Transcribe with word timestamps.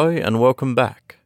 Hello 0.00 0.16
and 0.16 0.40
welcome 0.40 0.74
back. 0.74 1.18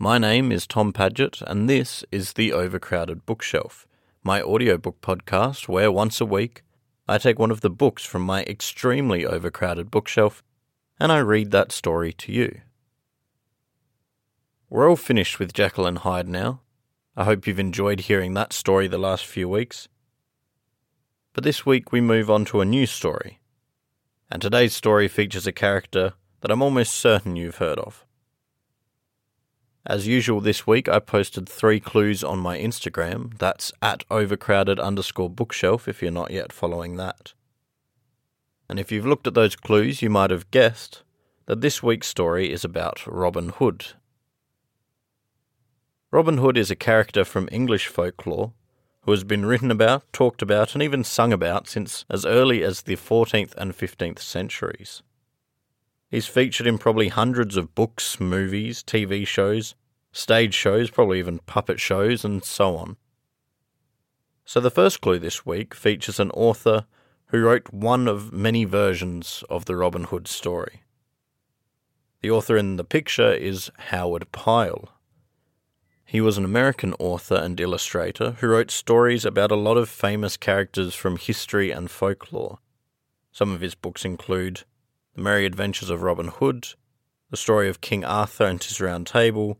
My 0.00 0.18
name 0.18 0.50
is 0.50 0.66
Tom 0.66 0.92
Paget, 0.92 1.40
and 1.46 1.70
this 1.70 2.04
is 2.10 2.32
The 2.32 2.52
Overcrowded 2.52 3.24
Bookshelf, 3.24 3.86
my 4.24 4.42
audiobook 4.42 5.00
podcast 5.00 5.68
where 5.68 5.92
once 5.92 6.20
a 6.20 6.26
week 6.26 6.64
I 7.06 7.18
take 7.18 7.38
one 7.38 7.52
of 7.52 7.60
the 7.60 7.70
books 7.70 8.04
from 8.04 8.22
my 8.22 8.42
extremely 8.48 9.24
overcrowded 9.24 9.92
bookshelf 9.92 10.42
and 10.98 11.12
I 11.12 11.18
read 11.18 11.52
that 11.52 11.70
story 11.70 12.12
to 12.14 12.32
you. 12.32 12.62
We're 14.68 14.90
all 14.90 14.96
finished 14.96 15.38
with 15.38 15.56
and 15.56 15.98
Hyde 15.98 16.28
now. 16.28 16.62
I 17.16 17.22
hope 17.22 17.46
you've 17.46 17.60
enjoyed 17.60 18.00
hearing 18.00 18.34
that 18.34 18.52
story 18.52 18.88
the 18.88 18.98
last 18.98 19.24
few 19.24 19.48
weeks. 19.48 19.86
But 21.32 21.44
this 21.44 21.64
week 21.64 21.92
we 21.92 22.00
move 22.00 22.28
on 22.28 22.44
to 22.46 22.60
a 22.60 22.64
new 22.64 22.86
story. 22.86 23.38
And 24.32 24.42
today's 24.42 24.74
story 24.74 25.06
features 25.06 25.46
a 25.46 25.52
character 25.52 26.14
that 26.44 26.50
I'm 26.50 26.60
almost 26.60 26.92
certain 26.92 27.36
you've 27.36 27.56
heard 27.56 27.78
of. 27.78 28.04
As 29.86 30.06
usual 30.06 30.42
this 30.42 30.66
week, 30.66 30.90
I 30.90 30.98
posted 30.98 31.48
three 31.48 31.80
clues 31.80 32.22
on 32.22 32.38
my 32.38 32.58
Instagram. 32.58 33.38
That's 33.38 33.72
at 33.80 34.04
overcrowded 34.10 34.78
underscore 34.78 35.30
bookshelf 35.30 35.88
if 35.88 36.02
you're 36.02 36.10
not 36.10 36.30
yet 36.30 36.52
following 36.52 36.96
that. 36.96 37.32
And 38.68 38.78
if 38.78 38.92
you've 38.92 39.06
looked 39.06 39.26
at 39.26 39.32
those 39.32 39.56
clues, 39.56 40.02
you 40.02 40.10
might 40.10 40.28
have 40.28 40.50
guessed 40.50 41.02
that 41.46 41.62
this 41.62 41.82
week's 41.82 42.08
story 42.08 42.52
is 42.52 42.62
about 42.62 43.06
Robin 43.06 43.48
Hood. 43.48 43.92
Robin 46.10 46.36
Hood 46.36 46.58
is 46.58 46.70
a 46.70 46.76
character 46.76 47.24
from 47.24 47.48
English 47.50 47.86
folklore 47.86 48.52
who 49.04 49.12
has 49.12 49.24
been 49.24 49.46
written 49.46 49.70
about, 49.70 50.12
talked 50.12 50.42
about, 50.42 50.74
and 50.74 50.82
even 50.82 51.04
sung 51.04 51.32
about 51.32 51.68
since 51.68 52.04
as 52.10 52.26
early 52.26 52.62
as 52.62 52.82
the 52.82 52.96
14th 52.96 53.54
and 53.56 53.72
15th 53.72 54.18
centuries. 54.18 55.02
He's 56.14 56.28
featured 56.28 56.68
in 56.68 56.78
probably 56.78 57.08
hundreds 57.08 57.56
of 57.56 57.74
books, 57.74 58.20
movies, 58.20 58.84
TV 58.84 59.26
shows, 59.26 59.74
stage 60.12 60.54
shows, 60.54 60.88
probably 60.88 61.18
even 61.18 61.40
puppet 61.40 61.80
shows, 61.80 62.24
and 62.24 62.44
so 62.44 62.76
on. 62.76 62.96
So 64.44 64.60
the 64.60 64.70
first 64.70 65.00
clue 65.00 65.18
this 65.18 65.44
week 65.44 65.74
features 65.74 66.20
an 66.20 66.30
author 66.30 66.86
who 67.30 67.42
wrote 67.42 67.72
one 67.72 68.06
of 68.06 68.32
many 68.32 68.64
versions 68.64 69.42
of 69.50 69.64
the 69.64 69.74
Robin 69.74 70.04
Hood 70.04 70.28
story. 70.28 70.82
The 72.22 72.30
author 72.30 72.56
in 72.56 72.76
the 72.76 72.84
picture 72.84 73.32
is 73.32 73.72
Howard 73.88 74.30
Pyle. 74.30 74.90
He 76.04 76.20
was 76.20 76.38
an 76.38 76.44
American 76.44 76.94
author 77.00 77.34
and 77.34 77.58
illustrator 77.58 78.36
who 78.38 78.46
wrote 78.46 78.70
stories 78.70 79.24
about 79.24 79.50
a 79.50 79.56
lot 79.56 79.76
of 79.76 79.88
famous 79.88 80.36
characters 80.36 80.94
from 80.94 81.16
history 81.16 81.72
and 81.72 81.90
folklore. 81.90 82.60
Some 83.32 83.50
of 83.50 83.62
his 83.62 83.74
books 83.74 84.04
include 84.04 84.62
The 85.14 85.22
Merry 85.22 85.46
Adventures 85.46 85.90
of 85.90 86.02
Robin 86.02 86.26
Hood, 86.26 86.68
The 87.30 87.36
Story 87.36 87.68
of 87.68 87.80
King 87.80 88.04
Arthur 88.04 88.46
and 88.46 88.62
His 88.62 88.80
Round 88.80 89.06
Table, 89.06 89.58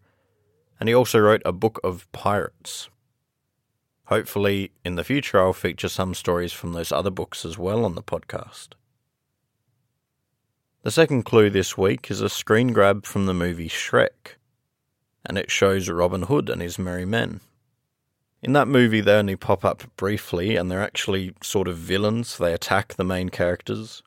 and 0.80 0.88
he 0.88 0.94
also 0.94 1.20
wrote 1.20 1.42
a 1.44 1.52
book 1.52 1.78
of 1.84 2.10
pirates. 2.10 2.88
Hopefully, 4.06 4.72
in 4.84 4.96
the 4.96 5.04
future, 5.04 5.40
I'll 5.40 5.52
feature 5.52 5.88
some 5.88 6.12
stories 6.12 6.52
from 6.52 6.72
those 6.72 6.90
other 6.90 7.10
books 7.10 7.44
as 7.44 7.56
well 7.56 7.84
on 7.84 7.94
the 7.94 8.02
podcast. 8.02 8.70
The 10.82 10.90
second 10.90 11.22
clue 11.22 11.50
this 11.50 11.78
week 11.78 12.10
is 12.10 12.20
a 12.20 12.28
screen 12.28 12.72
grab 12.72 13.06
from 13.06 13.26
the 13.26 13.32
movie 13.32 13.68
Shrek, 13.68 14.36
and 15.24 15.38
it 15.38 15.52
shows 15.52 15.88
Robin 15.88 16.22
Hood 16.22 16.50
and 16.50 16.60
his 16.60 16.80
merry 16.80 17.06
men. 17.06 17.40
In 18.42 18.54
that 18.54 18.68
movie, 18.68 19.00
they 19.00 19.14
only 19.14 19.36
pop 19.36 19.64
up 19.64 19.84
briefly, 19.96 20.56
and 20.56 20.68
they're 20.68 20.82
actually 20.82 21.32
sort 21.42 21.68
of 21.68 21.78
villains. 21.78 22.36
They 22.36 22.52
attack 22.52 22.94
the 22.94 23.04
main 23.04 23.28
characters. 23.28 24.02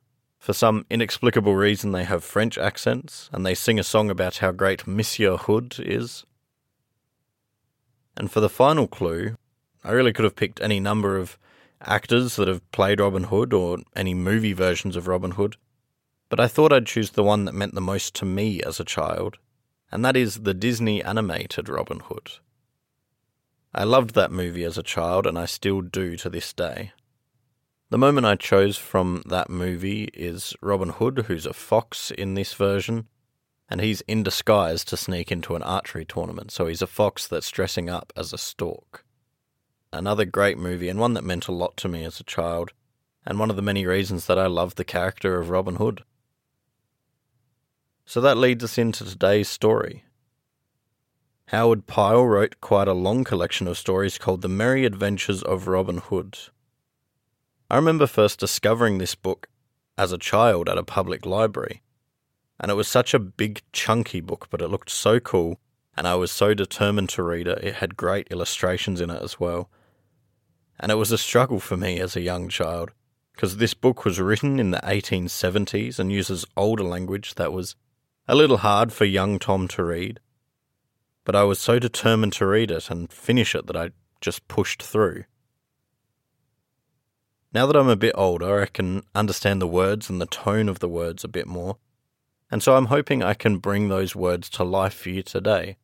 For 0.47 0.53
some 0.53 0.85
inexplicable 0.90 1.58
reason, 1.58 1.91
they 1.91 2.06
have 2.06 2.24
French 2.24 2.58
accents, 2.58 3.30
and 3.34 3.46
they 3.46 3.53
sing 3.53 3.78
a 3.78 3.84
song 3.84 4.09
about 4.09 4.38
how 4.38 4.53
great 4.53 4.88
Monsieur 4.88 5.35
Hood 5.35 5.75
is. 5.78 6.24
And 8.16 8.31
for 8.31 8.40
the 8.40 8.47
final 8.47 8.88
clue, 8.88 9.35
I 9.84 9.91
really 9.91 10.13
could 10.13 10.24
have 10.24 10.38
picked 10.38 10.62
any 10.62 10.80
number 10.80 11.18
of 11.18 11.38
actors 11.81 12.38
that 12.38 12.47
have 12.47 12.72
played 12.72 13.02
Robin 13.02 13.25
Hood 13.25 13.52
or 13.52 13.80
any 13.94 14.13
movie 14.13 14.53
versions 14.53 14.96
of 14.96 15.09
Robin 15.09 15.31
Hood, 15.31 15.58
but 16.30 16.40
I 16.40 16.47
thought 16.47 16.72
I'd 16.72 16.85
choose 16.85 17.09
the 17.09 17.25
one 17.25 17.44
that 17.44 17.53
meant 17.53 17.75
the 17.75 17.81
most 17.81 18.16
to 18.16 18.24
me 18.24 18.62
as 18.64 18.79
a 18.79 18.85
child, 18.85 19.40
and 19.91 20.06
that 20.06 20.16
is 20.16 20.44
the 20.44 20.53
Disney 20.53 21.03
animated 21.03 21.68
Robin 21.68 22.00
Hood. 22.00 22.31
I 23.74 23.84
loved 23.84 24.16
that 24.16 24.31
movie 24.31 24.64
as 24.64 24.78
a 24.78 24.81
child, 24.81 25.28
and 25.28 25.38
I 25.38 25.46
still 25.46 25.81
do 25.81 26.16
to 26.16 26.29
this 26.29 26.53
day. 26.53 26.94
The 27.89 27.97
moment 27.97 28.27
I 28.27 28.35
chose 28.35 28.75
from 28.75 29.23
that 29.27 29.49
movie 29.49 30.09
is 30.13 30.53
Robin 30.61 30.89
Hood, 30.89 31.25
who's 31.27 31.45
a 31.45 31.53
fox 31.53 32.11
in 32.11 32.33
this 32.33 32.53
version, 32.53 33.07
and 33.69 33.79
he's 33.79 34.01
in 34.01 34.23
disguise 34.23 34.83
to 34.85 34.97
sneak 34.97 35.31
into 35.31 35.55
an 35.55 35.63
archery 35.63 36.03
tournament, 36.03 36.51
so 36.51 36.67
he's 36.67 36.81
a 36.81 36.87
fox 36.87 37.29
that's 37.29 37.49
dressing 37.49 37.89
up 37.89 38.11
as 38.17 38.33
a 38.33 38.37
stork. 38.37 39.05
Another 39.93 40.25
great 40.25 40.57
movie 40.57 40.89
and 40.89 40.99
one 40.99 41.13
that 41.13 41.23
meant 41.23 41.47
a 41.47 41.53
lot 41.53 41.77
to 41.77 41.87
me 41.87 42.03
as 42.03 42.19
a 42.19 42.25
child, 42.25 42.73
and 43.25 43.39
one 43.39 43.49
of 43.49 43.55
the 43.55 43.61
many 43.61 43.85
reasons 43.85 44.25
that 44.25 44.37
I 44.37 44.47
love 44.47 44.75
the 44.75 44.83
character 44.83 45.39
of 45.39 45.49
Robin 45.49 45.77
Hood. 45.77 46.03
So 48.05 48.19
that 48.19 48.37
leads 48.37 48.65
us 48.65 48.77
into 48.77 49.05
today's 49.05 49.47
story. 49.47 50.03
Howard 51.47 51.87
Pyle 51.87 52.25
wrote 52.25 52.59
quite 52.59 52.89
a 52.89 52.93
long 52.93 53.23
collection 53.23 53.65
of 53.65 53.77
stories 53.77 54.17
called 54.17 54.41
The 54.41 54.49
Merry 54.49 54.83
Adventures 54.83 55.41
of 55.41 55.69
Robin 55.69 55.99
Hood. 55.99 56.37
I 57.69 57.75
remember 57.75 58.07
first 58.07 58.39
discovering 58.39 58.97
this 58.97 59.13
book 59.16 59.50
as 59.97 60.13
a 60.13 60.17
child 60.17 60.69
at 60.69 60.78
a 60.78 60.83
public 60.83 61.25
library, 61.25 61.81
and 62.59 62.72
it 62.72 62.75
was 62.75 62.88
such 62.88 63.13
a 63.13 63.19
big, 63.19 63.61
chunky 63.73 64.22
book, 64.22 64.47
but 64.50 64.61
it 64.61 64.69
looked 64.69 64.89
so 64.89 65.19
cool, 65.19 65.59
and 65.97 66.07
I 66.07 66.16
was 66.16 66.31
so 66.31 66.53
determined 66.53 67.09
to 67.09 67.23
read 67.23 67.45
it. 67.45 67.61
It 67.61 67.75
had 67.75 67.97
great 67.97 68.28
illustrations 68.31 69.01
in 69.01 69.09
it 69.09 69.22
as 69.22 69.38
well. 69.38 69.69
And 70.79 70.94
it 70.94 70.95
was 70.95 71.11
a 71.11 71.17
struggle 71.17 71.59
for 71.59 71.75
me 71.75 72.00
as 72.00 72.16
a 72.16 72.22
young 72.22 72.47
child, 72.47 72.91
because 73.33 73.57
this 73.57 73.73
book 73.73 74.05
was 74.05 74.22
written 74.22 74.59
in 74.59 74.72
the 74.72 74.79
1870s 74.79 75.99
and 75.99 76.09
uses 76.09 76.45
older 76.55 76.84
language 76.84 77.35
that 77.35 77.51
was 77.51 77.75
a 78.29 78.35
little 78.35 78.57
hard 78.57 78.94
for 78.94 79.03
young 79.03 79.39
Tom 79.39 79.67
to 79.69 79.84
read. 79.84 80.22
But 81.25 81.35
I 81.35 81.44
was 81.44 81.59
so 81.59 81.79
determined 81.79 82.34
to 82.34 82.47
read 82.47 82.72
it 82.72 82.89
and 82.89 83.11
finish 83.11 83.53
it 83.53 83.67
that 83.67 83.75
I 83.75 83.91
just 84.22 84.47
pushed 84.47 84.81
through. 84.81 85.25
Now 87.57 87.66
that 87.66 87.75
I'm 87.75 87.90
a 87.90 87.95
bit 87.95 88.13
older, 88.13 88.62
I 88.62 88.68
can 88.68 89.01
understand 89.16 89.59
the 89.59 89.68
words 89.68 90.12
and 90.12 90.22
the 90.22 90.28
tone 90.28 90.69
of 90.69 90.78
the 90.78 90.88
words 90.88 91.23
a 91.23 91.28
bit 91.28 91.47
more, 91.47 91.78
and 92.51 92.62
so 92.62 92.75
I'm 92.75 92.85
hoping 92.85 93.23
I 93.23 93.34
can 93.34 93.57
bring 93.57 93.90
those 93.90 94.16
words 94.16 94.47
to 94.51 94.63
life 94.63 94.94
for 94.94 95.09
you 95.09 95.23
today. 95.23 95.78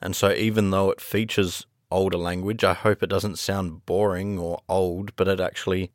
And 0.00 0.16
so, 0.16 0.32
even 0.32 0.70
though 0.70 0.90
it 0.90 1.02
features 1.02 1.66
older 1.90 2.16
language. 2.16 2.64
I 2.64 2.72
hope 2.72 3.02
it 3.02 3.10
doesn't 3.10 3.38
sound 3.38 3.84
boring 3.84 4.38
or 4.38 4.62
old, 4.70 5.14
but 5.16 5.28
it 5.28 5.38
actually 5.38 5.92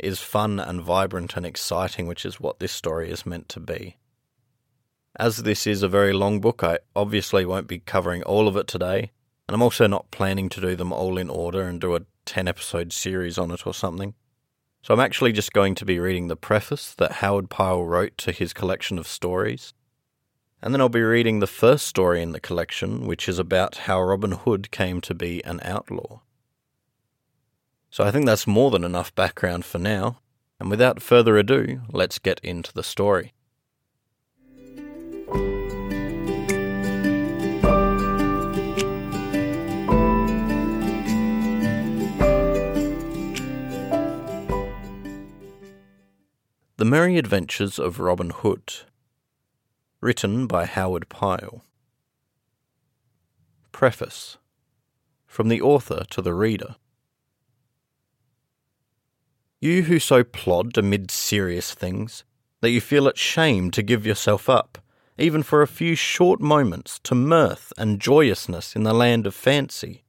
is 0.00 0.18
fun 0.18 0.58
and 0.58 0.82
vibrant 0.82 1.36
and 1.36 1.46
exciting, 1.46 2.08
which 2.08 2.26
is 2.26 2.40
what 2.40 2.58
this 2.58 2.72
story 2.72 3.08
is 3.08 3.24
meant 3.24 3.48
to 3.50 3.60
be. 3.60 3.98
As 5.16 5.44
this 5.44 5.64
is 5.64 5.84
a 5.84 5.88
very 5.88 6.12
long 6.12 6.40
book, 6.40 6.64
I 6.64 6.80
obviously 6.96 7.44
won't 7.44 7.68
be 7.68 7.78
covering 7.78 8.24
all 8.24 8.48
of 8.48 8.56
it 8.56 8.66
today, 8.66 9.12
and 9.46 9.54
I'm 9.54 9.62
also 9.62 9.86
not 9.86 10.10
planning 10.10 10.48
to 10.48 10.60
do 10.60 10.74
them 10.74 10.92
all 10.92 11.18
in 11.18 11.30
order 11.30 11.62
and 11.62 11.80
do 11.80 11.94
a 11.94 12.00
10 12.24 12.48
episode 12.48 12.92
series 12.92 13.38
on 13.38 13.52
it 13.52 13.64
or 13.64 13.74
something. 13.74 14.14
So 14.82 14.92
I'm 14.92 15.00
actually 15.00 15.30
just 15.30 15.52
going 15.52 15.76
to 15.76 15.84
be 15.84 16.00
reading 16.00 16.26
the 16.26 16.34
preface 16.34 16.92
that 16.94 17.12
Howard 17.12 17.48
Pyle 17.48 17.84
wrote 17.84 18.18
to 18.18 18.32
his 18.32 18.52
collection 18.52 18.98
of 18.98 19.06
stories, 19.06 19.74
and 20.60 20.74
then 20.74 20.80
I'll 20.80 20.88
be 20.88 21.02
reading 21.02 21.38
the 21.38 21.46
first 21.46 21.86
story 21.86 22.20
in 22.20 22.32
the 22.32 22.40
collection, 22.40 23.06
which 23.06 23.28
is 23.28 23.38
about 23.38 23.76
how 23.76 24.02
Robin 24.02 24.32
Hood 24.32 24.72
came 24.72 25.00
to 25.02 25.14
be 25.14 25.44
an 25.44 25.60
outlaw. 25.62 26.20
So 27.90 28.02
I 28.02 28.10
think 28.10 28.26
that's 28.26 28.46
more 28.46 28.72
than 28.72 28.82
enough 28.82 29.14
background 29.14 29.64
for 29.64 29.78
now, 29.78 30.18
and 30.58 30.68
without 30.68 31.00
further 31.00 31.36
ado, 31.36 31.82
let's 31.92 32.18
get 32.18 32.40
into 32.42 32.72
the 32.72 32.82
story. 32.82 33.34
The 46.82 46.90
Merry 46.90 47.16
Adventures 47.16 47.78
of 47.78 48.00
Robin 48.00 48.30
Hood 48.30 48.72
Written 50.00 50.48
by 50.48 50.64
Howard 50.64 51.08
Pyle. 51.08 51.64
Preface 53.70 54.36
From 55.28 55.46
the 55.46 55.62
author 55.62 56.02
to 56.10 56.20
the 56.20 56.34
reader. 56.34 56.74
You 59.60 59.84
who 59.84 60.00
so 60.00 60.24
plod 60.24 60.76
amid 60.76 61.12
serious 61.12 61.72
things 61.72 62.24
that 62.62 62.70
you 62.70 62.80
feel 62.80 63.06
it 63.06 63.16
shame 63.16 63.70
to 63.70 63.82
give 63.84 64.04
yourself 64.04 64.50
up, 64.50 64.78
even 65.16 65.44
for 65.44 65.62
a 65.62 65.68
few 65.68 65.94
short 65.94 66.40
moments, 66.40 66.98
to 67.04 67.14
mirth 67.14 67.72
and 67.78 68.00
joyousness 68.00 68.74
in 68.74 68.82
the 68.82 68.92
land 68.92 69.24
of 69.24 69.36
fancy. 69.36 70.02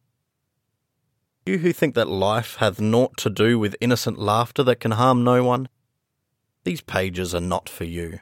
You 1.46 1.60
who 1.60 1.72
think 1.72 1.94
that 1.94 2.08
life 2.08 2.56
hath 2.56 2.82
naught 2.82 3.16
to 3.18 3.30
do 3.30 3.60
with 3.60 3.76
innocent 3.80 4.18
laughter 4.18 4.64
that 4.64 4.80
can 4.80 4.94
harm 4.94 5.24
no 5.24 5.44
one, 5.44 5.70
these 6.64 6.82
pages 6.82 7.34
are 7.36 7.42
not 7.42 7.70
for 7.70 7.86
you. 7.86 8.20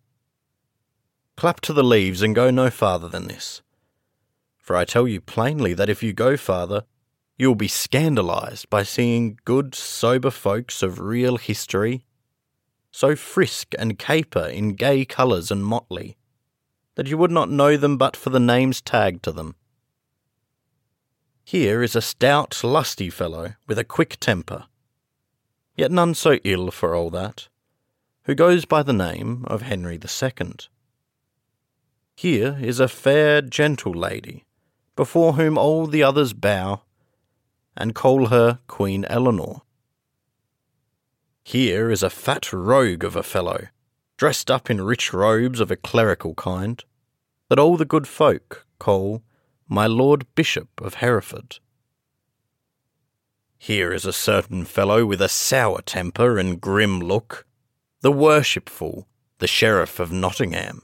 clap 1.38 1.62
to 1.62 1.74
the 1.74 1.84
leaves 1.84 2.22
and 2.22 2.36
go 2.36 2.52
no 2.52 2.70
farther 2.70 3.08
than 3.08 3.28
this. 3.28 3.62
For 4.58 4.76
I 4.76 4.86
tell 4.86 5.08
you 5.08 5.20
plainly 5.20 5.74
that 5.74 5.90
if 5.90 6.04
you 6.04 6.14
go 6.14 6.38
farther, 6.38 6.84
you 7.38 7.48
will 7.48 7.56
be 7.56 7.68
scandalized 7.68 8.70
by 8.70 8.84
seeing 8.84 9.40
good, 9.44 9.74
sober 9.74 10.30
folks 10.30 10.84
of 10.84 11.00
real 11.00 11.38
history 11.38 12.06
so 12.92 13.16
frisk 13.16 13.74
and 13.80 13.98
caper 13.98 14.46
in 14.46 14.74
gay 14.74 15.06
colours 15.06 15.50
and 15.50 15.64
motley, 15.66 16.18
that 16.96 17.08
you 17.08 17.18
would 17.18 17.32
not 17.32 17.50
know 17.50 17.78
them 17.78 17.98
but 17.98 18.18
for 18.18 18.30
the 18.30 18.40
names 18.40 18.82
tagged 18.82 19.24
to 19.24 19.32
them. 19.32 19.56
Here 21.44 21.82
is 21.82 21.96
a 21.96 22.02
stout, 22.02 22.64
lusty 22.64 23.10
fellow 23.10 23.56
with 23.68 23.80
a 23.80 23.84
quick 23.84 24.18
temper, 24.20 24.66
yet 25.76 25.92
none 25.92 26.14
so 26.14 26.34
ill 26.44 26.70
for 26.70 26.94
all 26.94 27.10
that, 27.12 27.48
who 28.32 28.36
goes 28.36 28.64
by 28.64 28.82
the 28.82 28.94
name 28.94 29.44
of 29.48 29.64
Henry 29.64 30.00
Second. 30.06 30.70
Here 32.16 32.58
is 32.62 32.80
a 32.80 32.88
fair, 32.88 33.42
gentle 33.42 33.92
lady, 33.92 34.46
before 34.96 35.34
whom 35.34 35.58
all 35.58 35.86
the 35.86 36.02
others 36.02 36.32
bow, 36.32 36.84
and 37.76 37.94
call 37.94 38.28
her 38.28 38.60
Queen 38.68 39.04
Eleanor. 39.10 39.64
Here 41.44 41.92
is 41.92 42.04
a 42.04 42.10
fat 42.10 42.54
rogue 42.54 43.04
of 43.04 43.18
a 43.18 43.22
fellow, 43.24 43.68
dressed 44.16 44.50
up 44.50 44.70
in 44.70 44.80
rich 44.80 45.12
robes 45.12 45.60
of 45.60 45.70
a 45.70 45.76
clerical 45.76 46.34
kind, 46.34 46.82
that 47.50 47.60
all 47.60 47.76
the 47.76 47.84
good 47.84 48.08
folk 48.08 48.66
call 48.80 49.24
my 49.68 49.88
Lord 49.88 50.26
Bishop 50.36 50.70
of 50.80 50.94
Hereford. 50.94 51.60
Here 53.58 53.92
is 53.92 54.06
a 54.06 54.14
certain 54.14 54.64
fellow 54.64 55.06
with 55.06 55.22
a 55.22 55.28
sour 55.28 55.82
temper 55.82 56.38
and 56.38 56.62
grim 56.62 57.02
look, 57.02 57.46
the 58.02 58.12
worshipful, 58.12 59.08
the 59.38 59.48
Sheriff 59.48 60.00
of 60.00 60.12
Nottingham. 60.12 60.82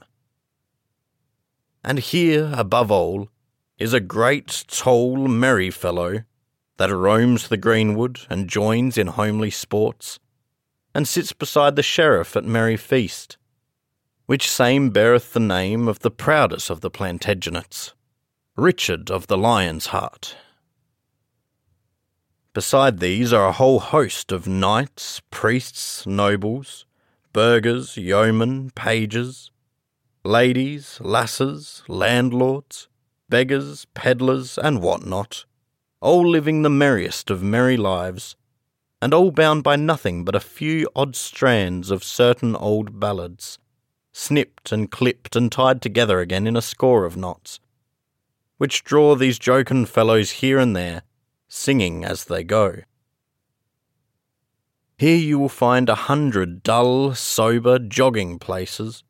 And 1.82 1.98
here, 1.98 2.52
above 2.54 2.92
all, 2.92 3.28
is 3.76 3.92
a 3.92 4.00
great, 4.00 4.64
tall, 4.68 5.26
merry 5.26 5.70
fellow 5.70 6.22
that 6.76 6.94
roams 6.94 7.48
the 7.48 7.56
greenwood 7.56 8.20
and 8.30 8.48
joins 8.48 8.96
in 8.96 9.08
homely 9.08 9.50
sports, 9.50 10.20
and 10.94 11.08
sits 11.08 11.32
beside 11.32 11.74
the 11.74 11.82
sheriff 11.82 12.36
at 12.36 12.44
merry 12.44 12.76
feast, 12.76 13.36
which 14.26 14.48
same 14.48 14.90
beareth 14.90 15.32
the 15.32 15.40
name 15.40 15.88
of 15.88 16.00
the 16.00 16.10
proudest 16.10 16.70
of 16.70 16.82
the 16.82 16.90
Plantagenets, 16.90 17.94
Richard 18.56 19.10
of 19.10 19.26
the 19.26 19.38
Lion's 19.38 19.86
Heart. 19.86 20.36
Beside 22.52 23.00
these 23.00 23.32
are 23.32 23.48
a 23.48 23.52
whole 23.52 23.80
host 23.80 24.30
of 24.30 24.46
knights, 24.46 25.20
priests, 25.30 26.06
nobles, 26.06 26.84
burghers, 27.38 27.96
yeomen, 27.96 28.68
pages, 28.70 29.52
ladies, 30.24 30.98
lasses, 31.00 31.84
landlords, 31.86 32.88
beggars, 33.28 33.84
peddlers, 33.94 34.58
and 34.58 34.82
what 34.82 35.06
not, 35.06 35.44
all 36.00 36.28
living 36.28 36.62
the 36.62 36.68
merriest 36.68 37.30
of 37.30 37.40
merry 37.40 37.76
lives, 37.76 38.34
and 39.00 39.14
all 39.14 39.30
bound 39.30 39.62
by 39.62 39.76
nothing 39.76 40.24
but 40.24 40.34
a 40.34 40.40
few 40.40 40.88
odd 40.96 41.14
strands 41.14 41.92
of 41.92 42.02
certain 42.02 42.56
old 42.56 42.98
ballads, 42.98 43.60
snipped 44.10 44.72
and 44.72 44.90
clipped 44.90 45.36
and 45.36 45.52
tied 45.52 45.80
together 45.80 46.18
again 46.18 46.44
in 46.44 46.56
a 46.56 46.60
score 46.60 47.04
of 47.04 47.16
knots, 47.16 47.60
which 48.56 48.82
draw 48.82 49.14
these 49.14 49.38
jocund 49.38 49.86
fellows 49.86 50.42
here 50.42 50.58
and 50.58 50.74
there, 50.74 51.02
singing 51.46 52.04
as 52.04 52.24
they 52.24 52.42
go. 52.42 52.78
Here 54.98 55.16
you 55.16 55.38
will 55.38 55.48
find 55.48 55.88
a 55.88 55.94
hundred 55.94 56.64
dull, 56.64 57.14
sober, 57.14 57.78
jogging 57.78 58.40
places, 58.40 59.04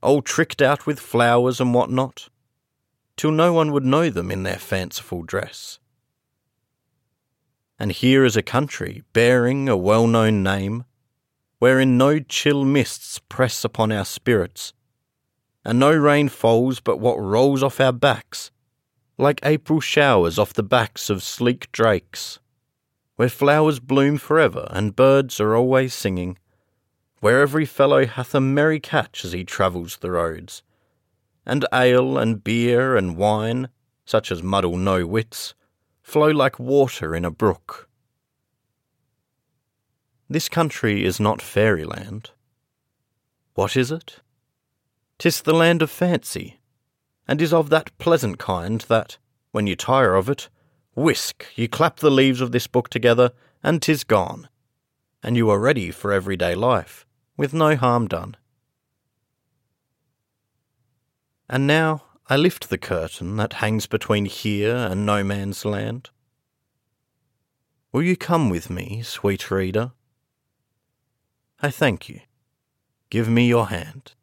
all 0.00 0.22
tricked 0.22 0.62
out 0.62 0.86
with 0.86 1.00
flowers 1.00 1.60
and 1.60 1.74
what 1.74 1.90
not, 1.90 2.28
till 3.16 3.32
no 3.32 3.52
one 3.52 3.72
would 3.72 3.84
know 3.84 4.10
them 4.10 4.30
in 4.30 4.44
their 4.44 4.60
fanciful 4.60 5.24
dress. 5.24 5.80
And 7.80 7.90
here 7.90 8.24
is 8.24 8.36
a 8.36 8.42
country 8.42 9.02
bearing 9.12 9.68
a 9.68 9.76
well 9.76 10.06
known 10.06 10.44
name, 10.44 10.84
wherein 11.58 11.98
no 11.98 12.20
chill 12.20 12.64
mists 12.64 13.18
press 13.18 13.64
upon 13.64 13.90
our 13.90 14.04
spirits, 14.04 14.72
and 15.64 15.80
no 15.80 15.92
rain 15.92 16.28
falls 16.28 16.78
but 16.78 17.00
what 17.00 17.18
rolls 17.18 17.60
off 17.60 17.80
our 17.80 17.92
backs, 17.92 18.52
like 19.18 19.40
April 19.42 19.80
showers 19.80 20.38
off 20.38 20.52
the 20.52 20.62
backs 20.62 21.10
of 21.10 21.24
sleek 21.24 21.72
drakes, 21.72 22.38
where 23.16 23.28
flowers 23.28 23.78
bloom 23.78 24.18
forever 24.18 24.66
and 24.70 24.96
birds 24.96 25.40
are 25.40 25.54
always 25.54 25.94
singing, 25.94 26.38
where 27.20 27.40
every 27.40 27.64
fellow 27.64 28.06
hath 28.06 28.34
a 28.34 28.40
merry 28.40 28.80
catch 28.80 29.24
as 29.24 29.32
he 29.32 29.44
travels 29.44 29.98
the 29.98 30.10
roads, 30.10 30.62
and 31.46 31.64
ale 31.72 32.18
and 32.18 32.42
beer 32.42 32.96
and 32.96 33.16
wine, 33.16 33.68
such 34.04 34.30
as 34.30 34.42
muddle 34.42 34.76
no 34.76 35.06
wits, 35.06 35.54
flow 36.02 36.28
like 36.28 36.58
water 36.58 37.14
in 37.14 37.24
a 37.24 37.30
brook. 37.30 37.88
This 40.28 40.48
country 40.48 41.04
is 41.04 41.20
not 41.20 41.40
fairyland. 41.40 42.30
What 43.54 43.76
is 43.76 43.90
it? 43.90 44.20
Tis 45.18 45.42
the 45.42 45.54
land 45.54 45.80
of 45.80 45.90
fancy, 45.90 46.58
and 47.28 47.40
is 47.40 47.52
of 47.52 47.70
that 47.70 47.96
pleasant 47.98 48.38
kind 48.38 48.80
that, 48.88 49.18
when 49.52 49.66
you 49.66 49.76
tire 49.76 50.14
of 50.14 50.28
it, 50.28 50.48
whisk, 50.94 51.46
you 51.54 51.68
clap 51.68 51.98
the 51.98 52.10
leaves 52.10 52.40
of 52.40 52.52
this 52.52 52.66
book 52.66 52.88
together, 52.88 53.32
and 53.62 53.80
tis 53.80 54.04
gone, 54.04 54.48
and 55.22 55.36
you 55.36 55.50
are 55.50 55.58
ready 55.58 55.90
for 55.90 56.12
everyday 56.12 56.54
life, 56.54 57.06
with 57.36 57.54
no 57.54 57.76
harm 57.76 58.06
done. 58.06 58.36
And 61.48 61.66
now 61.66 62.02
I 62.26 62.36
lift 62.36 62.70
the 62.70 62.78
curtain 62.78 63.36
that 63.36 63.54
hangs 63.54 63.86
between 63.86 64.24
here 64.24 64.74
and 64.74 65.04
no 65.04 65.22
man's 65.22 65.64
land. 65.64 66.10
Will 67.92 68.02
you 68.02 68.16
come 68.16 68.50
with 68.50 68.70
me, 68.70 69.02
sweet 69.02 69.50
reader? 69.50 69.92
I 71.60 71.70
thank 71.70 72.08
you. 72.08 72.20
Give 73.08 73.28
me 73.28 73.46
your 73.46 73.68
hand. 73.68 74.14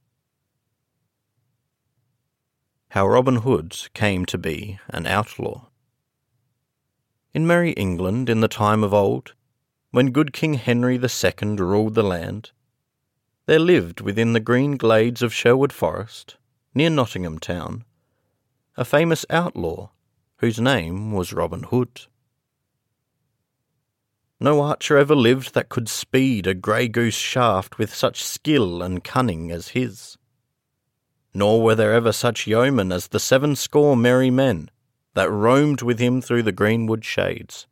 How 2.89 3.07
Robin 3.07 3.37
Hood 3.37 3.77
came 3.93 4.25
to 4.25 4.37
be 4.37 4.79
an 4.89 5.07
outlaw. 5.07 5.67
In 7.33 7.47
merry 7.47 7.71
England 7.71 8.29
in 8.29 8.41
the 8.41 8.49
time 8.49 8.83
of 8.83 8.93
old, 8.93 9.35
when 9.91 10.11
good 10.11 10.33
King 10.33 10.55
Henry 10.55 10.97
the 10.97 11.07
Second 11.07 11.61
ruled 11.61 11.95
the 11.95 12.03
land, 12.03 12.51
there 13.45 13.57
lived 13.57 14.01
within 14.01 14.33
the 14.33 14.41
green 14.41 14.75
glades 14.75 15.21
of 15.21 15.33
Sherwood 15.33 15.71
Forest, 15.71 16.35
near 16.75 16.89
Nottingham 16.89 17.39
town, 17.39 17.85
a 18.75 18.83
famous 18.83 19.25
outlaw 19.29 19.91
whose 20.37 20.59
name 20.59 21.13
was 21.13 21.31
Robin 21.31 21.63
Hood. 21.63 22.01
No 24.41 24.59
archer 24.59 24.97
ever 24.97 25.15
lived 25.15 25.53
that 25.53 25.69
could 25.69 25.87
speed 25.87 26.47
a 26.47 26.53
grey 26.53 26.89
goose 26.89 27.15
shaft 27.15 27.77
with 27.77 27.95
such 27.95 28.25
skill 28.25 28.81
and 28.81 29.05
cunning 29.05 29.51
as 29.51 29.69
his. 29.69 30.17
Nor 31.33 31.63
were 31.63 31.75
there 31.75 31.93
ever 31.93 32.11
such 32.11 32.45
yeomen 32.45 32.91
as 32.91 33.07
the 33.07 33.21
seven 33.21 33.55
score 33.55 33.95
merry 33.95 34.29
men 34.31 34.69
that 35.13 35.29
roamed 35.29 35.81
with 35.81 35.99
him 35.99 36.21
through 36.21 36.43
the 36.43 36.51
greenwood 36.51 37.03
shades. 37.03 37.67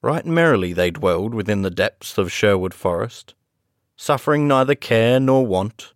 Right 0.00 0.24
merrily 0.24 0.72
they 0.72 0.90
dwelled 0.90 1.34
within 1.34 1.62
the 1.62 1.70
depths 1.70 2.18
of 2.18 2.32
Sherwood 2.32 2.72
Forest, 2.72 3.34
suffering 3.96 4.46
neither 4.46 4.74
care 4.74 5.18
nor 5.18 5.44
want, 5.44 5.92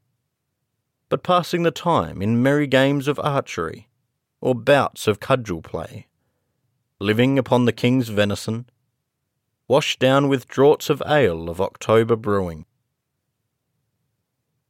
but 1.08 1.22
passing 1.22 1.62
the 1.62 1.70
time 1.70 2.20
in 2.20 2.42
merry 2.42 2.66
games 2.66 3.06
of 3.06 3.20
archery 3.20 3.88
or 4.40 4.54
bouts 4.54 5.06
of 5.06 5.20
cudgel 5.20 5.62
play, 5.62 6.08
living 6.98 7.38
upon 7.38 7.64
the 7.64 7.72
king's 7.72 8.08
venison, 8.08 8.66
washed 9.68 10.00
down 10.00 10.28
with 10.28 10.48
draughts 10.48 10.90
of 10.90 11.02
ale 11.06 11.48
of 11.48 11.60
October 11.60 12.16
brewing. 12.16 12.66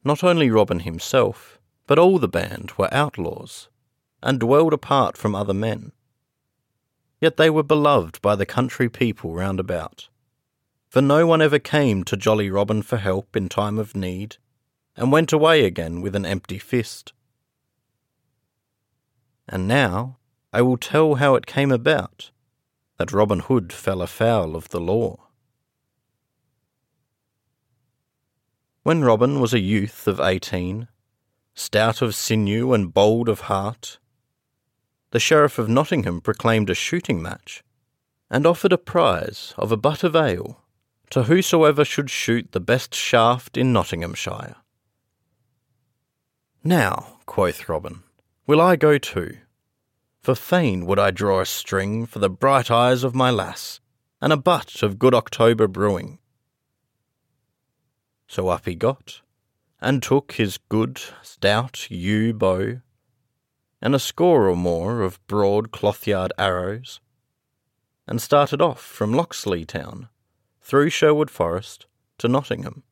Not 0.04 0.22
only 0.22 0.50
Robin 0.50 0.80
himself, 0.80 1.58
but 1.86 1.98
all 1.98 2.18
the 2.18 2.28
band 2.28 2.72
were 2.76 2.92
outlaws, 2.92 3.68
and 4.22 4.40
dwelled 4.40 4.72
apart 4.72 5.16
from 5.16 5.34
other 5.34 5.54
men. 5.54 5.92
Yet 7.20 7.36
they 7.36 7.50
were 7.50 7.62
beloved 7.62 8.20
by 8.22 8.36
the 8.36 8.46
country 8.46 8.88
people 8.88 9.34
round 9.34 9.60
about, 9.60 10.08
for 10.88 11.00
no 11.00 11.26
one 11.26 11.40
ever 11.40 11.58
came 11.58 12.04
to 12.04 12.16
Jolly 12.16 12.50
Robin 12.50 12.82
for 12.82 12.98
help 12.98 13.36
in 13.36 13.48
time 13.48 13.78
of 13.78 13.96
need, 13.96 14.36
and 14.96 15.10
went 15.10 15.32
away 15.32 15.64
again 15.64 16.02
with 16.02 16.14
an 16.14 16.26
empty 16.26 16.58
fist. 16.58 17.12
And 19.48 19.66
now 19.66 20.18
I 20.52 20.62
will 20.62 20.76
tell 20.76 21.14
how 21.14 21.34
it 21.34 21.46
came 21.46 21.72
about 21.72 22.30
that 22.98 23.12
Robin 23.12 23.40
Hood 23.40 23.72
fell 23.72 24.02
afoul 24.02 24.54
of 24.54 24.68
the 24.68 24.80
law. 24.80 25.28
When 28.82 29.02
Robin 29.02 29.40
was 29.40 29.54
a 29.54 29.60
youth 29.60 30.06
of 30.06 30.20
eighteen, 30.20 30.88
stout 31.54 32.02
of 32.02 32.14
sinew 32.14 32.72
and 32.72 32.92
bold 32.92 33.28
of 33.28 33.42
heart, 33.42 33.98
the 35.12 35.20
Sheriff 35.20 35.58
of 35.58 35.68
Nottingham 35.68 36.22
proclaimed 36.22 36.70
a 36.70 36.74
shooting 36.74 37.22
match, 37.22 37.62
and 38.30 38.46
offered 38.46 38.72
a 38.72 38.78
prize 38.78 39.52
of 39.58 39.70
a 39.70 39.76
butt 39.76 40.02
of 40.02 40.16
ale 40.16 40.58
to 41.10 41.24
whosoever 41.24 41.84
should 41.84 42.08
shoot 42.08 42.52
the 42.52 42.60
best 42.60 42.94
shaft 42.94 43.58
in 43.58 43.74
Nottinghamshire. 43.74 44.56
Now, 46.64 47.18
quoth 47.26 47.68
Robin, 47.68 48.02
will 48.46 48.60
I 48.60 48.76
go 48.76 48.96
too. 48.96 49.36
For 50.22 50.34
fain 50.34 50.86
would 50.86 50.98
I 50.98 51.10
draw 51.10 51.40
a 51.40 51.46
string 51.46 52.06
for 52.06 52.18
the 52.18 52.30
bright 52.30 52.70
eyes 52.70 53.04
of 53.04 53.14
my 53.14 53.30
lass, 53.30 53.80
and 54.22 54.32
a 54.32 54.38
butt 54.38 54.82
of 54.82 54.98
good 54.98 55.14
October 55.14 55.68
brewing. 55.68 56.20
So 58.26 58.48
up 58.48 58.64
he 58.64 58.74
got, 58.74 59.20
and 59.78 60.02
took 60.02 60.32
his 60.32 60.56
good, 60.70 61.02
stout 61.22 61.90
yew 61.90 62.32
bow, 62.32 62.80
and 63.82 63.94
a 63.94 63.98
score 63.98 64.48
or 64.48 64.56
more 64.56 65.02
of 65.02 65.24
broad 65.26 65.72
cloth-yard 65.72 66.32
arrows, 66.38 67.00
and 68.06 68.22
started 68.22 68.62
off 68.62 68.80
from 68.80 69.12
Locksley 69.12 69.64
town, 69.64 70.08
through 70.60 70.88
Sherwood 70.88 71.30
Forest 71.30 71.86
to 72.18 72.28
Nottingham. 72.28 72.84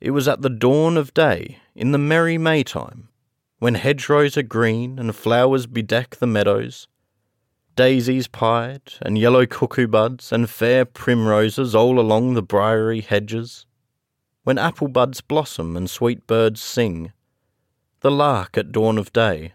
It 0.00 0.10
was 0.12 0.26
at 0.26 0.42
the 0.42 0.50
dawn 0.50 0.96
of 0.96 1.14
day, 1.14 1.58
in 1.74 1.92
the 1.92 1.98
merry 1.98 2.38
Maytime, 2.38 3.08
when 3.58 3.74
hedgerows 3.74 4.36
are 4.36 4.42
green 4.42 4.98
and 4.98 5.14
flowers 5.14 5.66
bedeck 5.66 6.16
the 6.16 6.26
meadows, 6.26 6.88
daisies 7.76 8.28
pied, 8.28 8.94
and 9.02 9.18
yellow 9.18 9.46
cuckoo 9.46 9.86
buds, 9.86 10.32
and 10.32 10.48
fair 10.48 10.84
primroses 10.84 11.74
all 11.74 11.98
along 11.98 12.34
the 12.34 12.42
briery 12.42 13.00
hedges, 13.00 13.66
when 14.44 14.58
apple 14.58 14.88
buds 14.88 15.20
blossom 15.20 15.76
and 15.76 15.90
sweet 15.90 16.26
birds 16.26 16.60
sing, 16.60 17.12
the 18.04 18.10
lark 18.10 18.58
at 18.58 18.70
dawn 18.70 18.98
of 18.98 19.10
day, 19.14 19.54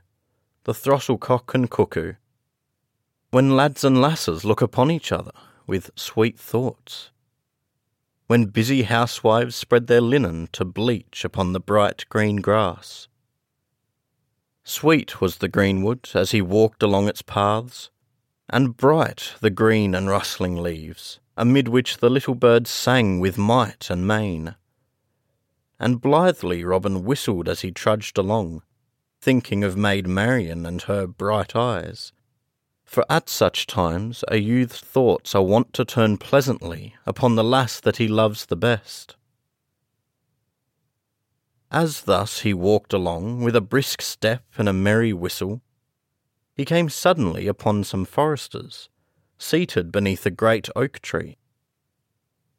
the 0.64 0.74
throstle 0.74 1.20
cock 1.20 1.54
and 1.54 1.70
cuckoo, 1.70 2.14
when 3.30 3.56
lads 3.56 3.84
and 3.84 4.02
lasses 4.02 4.44
look 4.44 4.60
upon 4.60 4.90
each 4.90 5.12
other 5.12 5.34
with 5.68 5.92
sweet 5.96 6.40
thoughts, 6.40 7.12
when 8.26 8.46
busy 8.46 8.82
housewives 8.82 9.56
spread 9.56 9.86
their 9.86 10.02
linen 10.02 10.50
to 10.52 10.66
bleach 10.66 11.24
upon 11.24 11.54
the 11.54 11.60
bright 11.60 12.06
green 12.10 12.38
grass. 12.38 13.08
Sweet 14.64 15.22
was 15.22 15.38
the 15.38 15.48
greenwood 15.48 16.10
as 16.16 16.32
he 16.32 16.42
walked 16.42 16.82
along 16.82 17.08
its 17.08 17.22
paths, 17.22 17.92
and 18.50 18.76
bright 18.76 19.36
the 19.42 19.52
green 19.52 19.94
and 19.94 20.10
rustling 20.10 20.56
leaves, 20.56 21.20
amid 21.38 21.68
which 21.68 21.98
the 21.98 22.10
little 22.10 22.34
birds 22.34 22.72
sang 22.72 23.20
with 23.20 23.38
might 23.38 23.92
and 23.92 24.08
main. 24.08 24.56
And 25.80 26.02
blithely 26.02 26.64
Robin 26.64 27.04
whistled 27.06 27.48
as 27.48 27.62
he 27.62 27.72
trudged 27.72 28.18
along, 28.18 28.64
thinking 29.22 29.64
of 29.64 29.78
Maid 29.78 30.08
Marian 30.08 30.66
and 30.66 30.82
her 30.84 31.08
bright 31.08 31.56
eyes, 31.56 32.12
for 32.84 33.06
at 33.10 33.30
such 33.30 33.68
times 33.68 34.24
a 34.28 34.38
youth's 34.38 34.80
thoughts 34.80 35.36
are 35.36 35.44
wont 35.44 35.74
to 35.74 35.86
turn 35.86 36.18
pleasantly 36.18 36.96
upon 37.06 37.36
the 37.36 37.44
lass 37.44 37.80
that 37.80 37.98
he 37.98 38.08
loves 38.08 38.48
the 38.48 38.56
best. 38.56 39.16
As 41.72 42.02
thus 42.02 42.40
he 42.40 42.54
walked 42.54 42.94
along 42.94 43.44
with 43.44 43.56
a 43.56 43.62
brisk 43.62 44.02
step 44.02 44.44
and 44.58 44.68
a 44.68 44.74
merry 44.74 45.14
whistle, 45.14 45.62
he 46.56 46.66
came 46.66 46.90
suddenly 46.90 47.48
upon 47.48 47.84
some 47.84 48.06
foresters, 48.06 48.90
seated 49.38 49.92
beneath 49.92 50.26
a 50.26 50.32
great 50.32 50.68
oak 50.76 51.00
tree. 51.00 51.38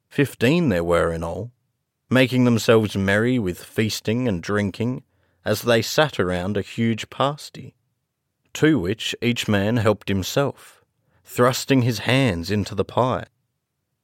Fifteen 0.08 0.68
there 0.68 0.84
were 0.84 1.12
in 1.12 1.24
all, 1.24 1.50
making 2.10 2.44
themselves 2.44 2.96
merry 2.96 3.38
with 3.38 3.62
feasting 3.62 4.26
and 4.26 4.42
drinking 4.42 5.02
as 5.44 5.62
they 5.62 5.80
sat 5.80 6.18
around 6.20 6.56
a 6.56 6.62
huge 6.62 7.08
pasty 7.08 7.74
to 8.52 8.78
which 8.78 9.14
each 9.22 9.48
man 9.48 9.76
helped 9.76 10.08
himself, 10.08 10.84
thrusting 11.24 11.82
his 11.82 12.00
hands 12.00 12.50
into 12.50 12.74
the 12.74 12.84
pie, 12.84 13.26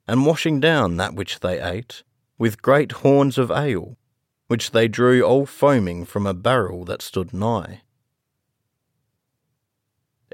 and 0.07 0.25
washing 0.25 0.61
down 0.61 0.97
that 0.97 1.15
which 1.15 1.41
they 1.41 1.61
ate 1.61 2.03
with 2.39 2.63
great 2.63 2.93
horns 2.93 3.39
of 3.39 3.51
ale, 3.51 3.97
which 4.47 4.71
they 4.71 4.87
drew 4.87 5.23
all 5.23 5.47
foaming 5.47 6.05
from 6.05 6.27
a 6.27 6.35
barrel 6.35 6.85
that 6.85 7.03
stood 7.03 7.33
nigh. 7.33 7.83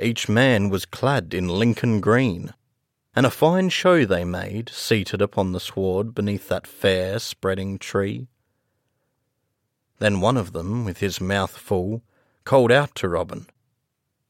Each 0.01 0.29
man 0.29 0.69
was 0.69 0.85
clad 0.85 1.33
in 1.33 1.49
Lincoln 1.49 2.01
green, 2.01 2.53
and 3.15 3.27
a 3.27 3.31
fine 3.31 3.69
show 3.69 4.05
they 4.05 4.25
made, 4.25 4.71
seated 4.71 5.21
upon 5.21 5.53
the 5.53 5.61
sward 5.61 6.15
beneath 6.15 6.49
that 6.49 6.67
fair 6.67 7.19
spreading 7.19 7.79
tree. 7.79 8.29
Then 9.99 10.21
one 10.21 10.37
of 10.37 10.53
them, 10.53 10.85
with 10.85 10.99
his 10.99 11.21
mouth 11.21 11.57
full, 11.57 12.03
called 12.45 12.73
out 12.73 12.95
to 12.97 13.09
Robin, 13.09 13.47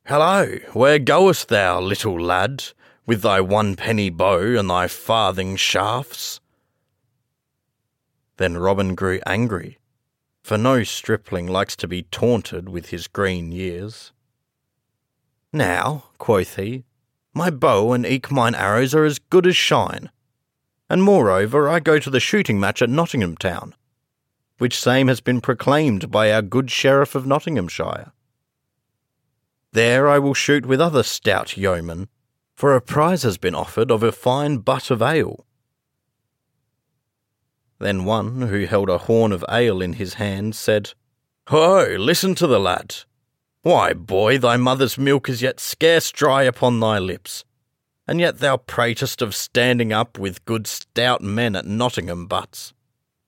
Hello, 0.06 0.58
where 0.72 0.98
goest 0.98 1.48
thou, 1.48 1.80
little 1.80 2.20
lad, 2.20 2.64
with 3.06 3.22
thy 3.22 3.40
one 3.40 3.76
penny 3.76 4.10
bow 4.10 4.58
and 4.58 4.68
thy 4.68 4.88
farthing 4.88 5.54
shafts? 5.54 6.40
Then 8.36 8.58
Robin 8.58 8.96
grew 8.96 9.20
angry, 9.24 9.78
for 10.42 10.58
no 10.58 10.82
stripling 10.82 11.46
likes 11.46 11.76
to 11.76 11.86
be 11.86 12.02
taunted 12.02 12.68
with 12.68 12.88
his 12.88 13.06
green 13.06 13.52
years. 13.52 14.12
Now, 15.52 16.04
quoth 16.18 16.56
he, 16.56 16.84
my 17.34 17.50
bow 17.50 17.92
and 17.92 18.04
eke 18.04 18.30
mine 18.30 18.54
arrows 18.54 18.94
are 18.94 19.04
as 19.04 19.18
good 19.18 19.46
as 19.46 19.56
shine, 19.56 20.10
and 20.88 21.02
moreover 21.02 21.68
I 21.68 21.80
go 21.80 21.98
to 21.98 22.10
the 22.10 22.20
shooting 22.20 22.60
match 22.60 22.82
at 22.82 22.90
Nottingham 22.90 23.36
town, 23.36 23.74
which 24.58 24.78
same 24.78 25.08
has 25.08 25.20
been 25.20 25.40
proclaimed 25.40 26.10
by 26.10 26.32
our 26.32 26.42
good 26.42 26.70
sheriff 26.70 27.14
of 27.14 27.26
Nottinghamshire. 27.26 28.12
There 29.72 30.08
I 30.08 30.18
will 30.18 30.34
shoot 30.34 30.66
with 30.66 30.80
other 30.80 31.02
stout 31.02 31.56
yeomen, 31.56 32.08
for 32.54 32.76
a 32.76 32.80
prize 32.80 33.22
has 33.22 33.38
been 33.38 33.54
offered 33.54 33.90
of 33.90 34.02
a 34.02 34.12
fine 34.12 34.58
butt 34.58 34.90
of 34.90 35.00
ale. 35.00 35.46
Then 37.78 38.04
one, 38.04 38.42
who 38.42 38.66
held 38.66 38.90
a 38.90 38.98
horn 38.98 39.32
of 39.32 39.44
ale 39.50 39.80
in 39.80 39.94
his 39.94 40.14
hand, 40.14 40.54
said, 40.54 40.92
Ho, 41.48 41.96
listen 41.98 42.34
to 42.36 42.46
the 42.46 42.60
lad. 42.60 42.94
Why, 43.62 43.92
boy, 43.92 44.38
thy 44.38 44.56
mother's 44.56 44.98
milk 44.98 45.28
is 45.28 45.40
yet 45.40 45.60
scarce 45.60 46.10
dry 46.10 46.42
upon 46.42 46.80
thy 46.80 46.98
lips, 46.98 47.44
and 48.06 48.20
yet 48.20 48.38
thou 48.38 48.56
pratest 48.56 49.22
of 49.22 49.34
standing 49.34 49.92
up 49.92 50.18
with 50.18 50.44
good 50.44 50.66
stout 50.66 51.22
men 51.22 51.54
at 51.54 51.64
Nottingham 51.64 52.26
butts. 52.26 52.72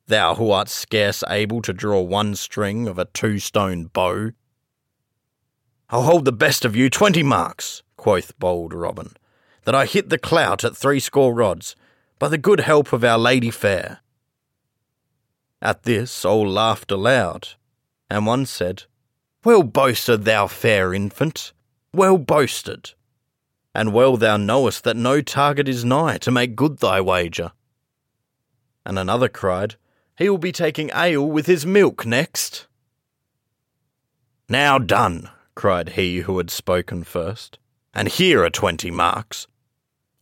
Thou 0.06 0.34
who 0.34 0.50
art 0.50 0.68
scarce 0.68 1.22
able 1.28 1.62
to 1.62 1.72
draw 1.72 2.00
one 2.00 2.34
string 2.34 2.88
of 2.88 2.98
a 2.98 3.04
two 3.06 3.38
stone 3.38 3.84
bow, 3.84 4.32
I'll 5.90 6.02
hold 6.02 6.24
the 6.24 6.32
best 6.32 6.64
of 6.64 6.74
you 6.74 6.90
twenty 6.90 7.22
marks, 7.22 7.82
quoth 7.96 8.36
bold 8.38 8.74
Robin, 8.74 9.12
that 9.64 9.74
I 9.74 9.86
hit 9.86 10.08
the 10.08 10.18
clout 10.18 10.64
at 10.64 10.76
threescore 10.76 11.32
rods, 11.32 11.76
by 12.18 12.28
the 12.28 12.38
good 12.38 12.60
help 12.60 12.92
of 12.92 13.04
our 13.04 13.18
Lady 13.18 13.50
Fair. 13.50 14.00
At 15.62 15.84
this 15.84 16.24
all 16.24 16.48
laughed 16.48 16.90
aloud, 16.90 17.50
and 18.10 18.26
one 18.26 18.46
said, 18.46 18.84
Well 19.44 19.62
boasted, 19.62 20.24
thou 20.24 20.46
fair 20.46 20.94
infant, 20.94 21.52
well 21.92 22.16
boasted. 22.16 22.92
And 23.74 23.92
well 23.92 24.16
thou 24.16 24.38
knowest 24.38 24.84
that 24.84 24.96
no 24.96 25.20
target 25.20 25.68
is 25.68 25.84
nigh 25.84 26.16
to 26.18 26.30
make 26.30 26.56
good 26.56 26.78
thy 26.78 27.02
wager. 27.02 27.52
And 28.86 28.98
another 28.98 29.28
cried, 29.28 29.76
He 30.16 30.30
will 30.30 30.38
be 30.38 30.52
taking 30.52 30.90
ale 30.94 31.26
with 31.26 31.44
his 31.46 31.66
milk 31.66 32.06
next. 32.06 32.66
Now 34.48 34.78
done, 34.78 35.28
cried 35.54 35.90
he 35.90 36.20
who 36.20 36.38
had 36.38 36.50
spoken 36.50 37.04
first, 37.04 37.58
and 37.92 38.08
here 38.08 38.44
are 38.44 38.50
twenty 38.50 38.90
marks. 38.90 39.46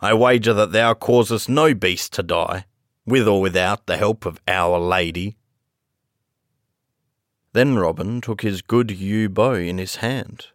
I 0.01 0.15
wager 0.15 0.53
that 0.55 0.73
thou 0.73 0.95
causest 0.95 1.49
no 1.49 1.75
beast 1.75 2.13
to 2.15 2.25
die, 2.25 2.65
with 3.07 3.29
or 3.29 3.41
without 3.41 3.87
the 3.87 3.97
help 3.97 4.27
of 4.27 4.41
our 4.49 4.79
lady. 4.79 5.37
Then 7.53 7.77
Robin 7.77 8.21
took 8.21 8.43
his 8.43 8.63
good 8.63 8.91
yew 8.91 9.29
bow 9.29 9.55
in 9.55 9.79
his 9.79 9.97
hand, 9.97 10.47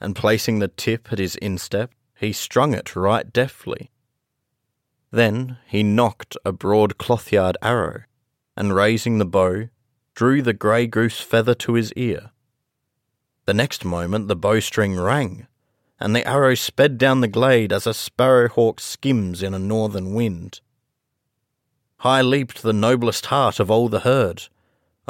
and 0.00 0.14
placing 0.14 0.58
the 0.58 0.68
tip 0.68 1.12
at 1.12 1.18
his 1.18 1.36
instep, 1.36 1.90
he 2.18 2.32
strung 2.32 2.74
it 2.74 2.94
right 2.94 3.32
deftly. 3.32 3.90
Then 5.10 5.58
he 5.66 5.82
nocked 5.82 6.36
a 6.44 6.52
broad 6.52 6.98
cloth-yard 6.98 7.56
arrow, 7.62 8.02
and 8.56 8.74
raising 8.74 9.18
the 9.18 9.24
bow, 9.24 9.68
drew 10.14 10.42
the 10.42 10.52
grey 10.52 10.86
goose 10.86 11.20
feather 11.20 11.54
to 11.54 11.74
his 11.74 11.92
ear, 11.94 12.32
the 13.48 13.54
next 13.54 13.82
moment 13.82 14.28
the 14.28 14.36
bowstring 14.36 15.00
rang, 15.00 15.46
and 15.98 16.14
the 16.14 16.28
arrow 16.28 16.54
sped 16.54 16.98
down 16.98 17.22
the 17.22 17.26
glade 17.28 17.72
as 17.72 17.86
a 17.86 17.94
sparrowhawk 17.94 18.78
skims 18.78 19.42
in 19.42 19.54
a 19.54 19.58
northern 19.58 20.12
wind. 20.12 20.60
High 22.00 22.20
leaped 22.20 22.60
the 22.60 22.74
noblest 22.74 23.24
heart 23.26 23.58
of 23.58 23.70
all 23.70 23.88
the 23.88 24.00
herd, 24.00 24.48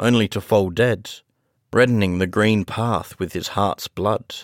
only 0.01 0.27
to 0.29 0.41
fall 0.41 0.69
dead, 0.69 1.09
reddening 1.71 2.17
the 2.17 2.27
green 2.27 2.65
path 2.65 3.17
with 3.19 3.33
his 3.33 3.49
heart's 3.49 3.87
blood. 3.87 4.35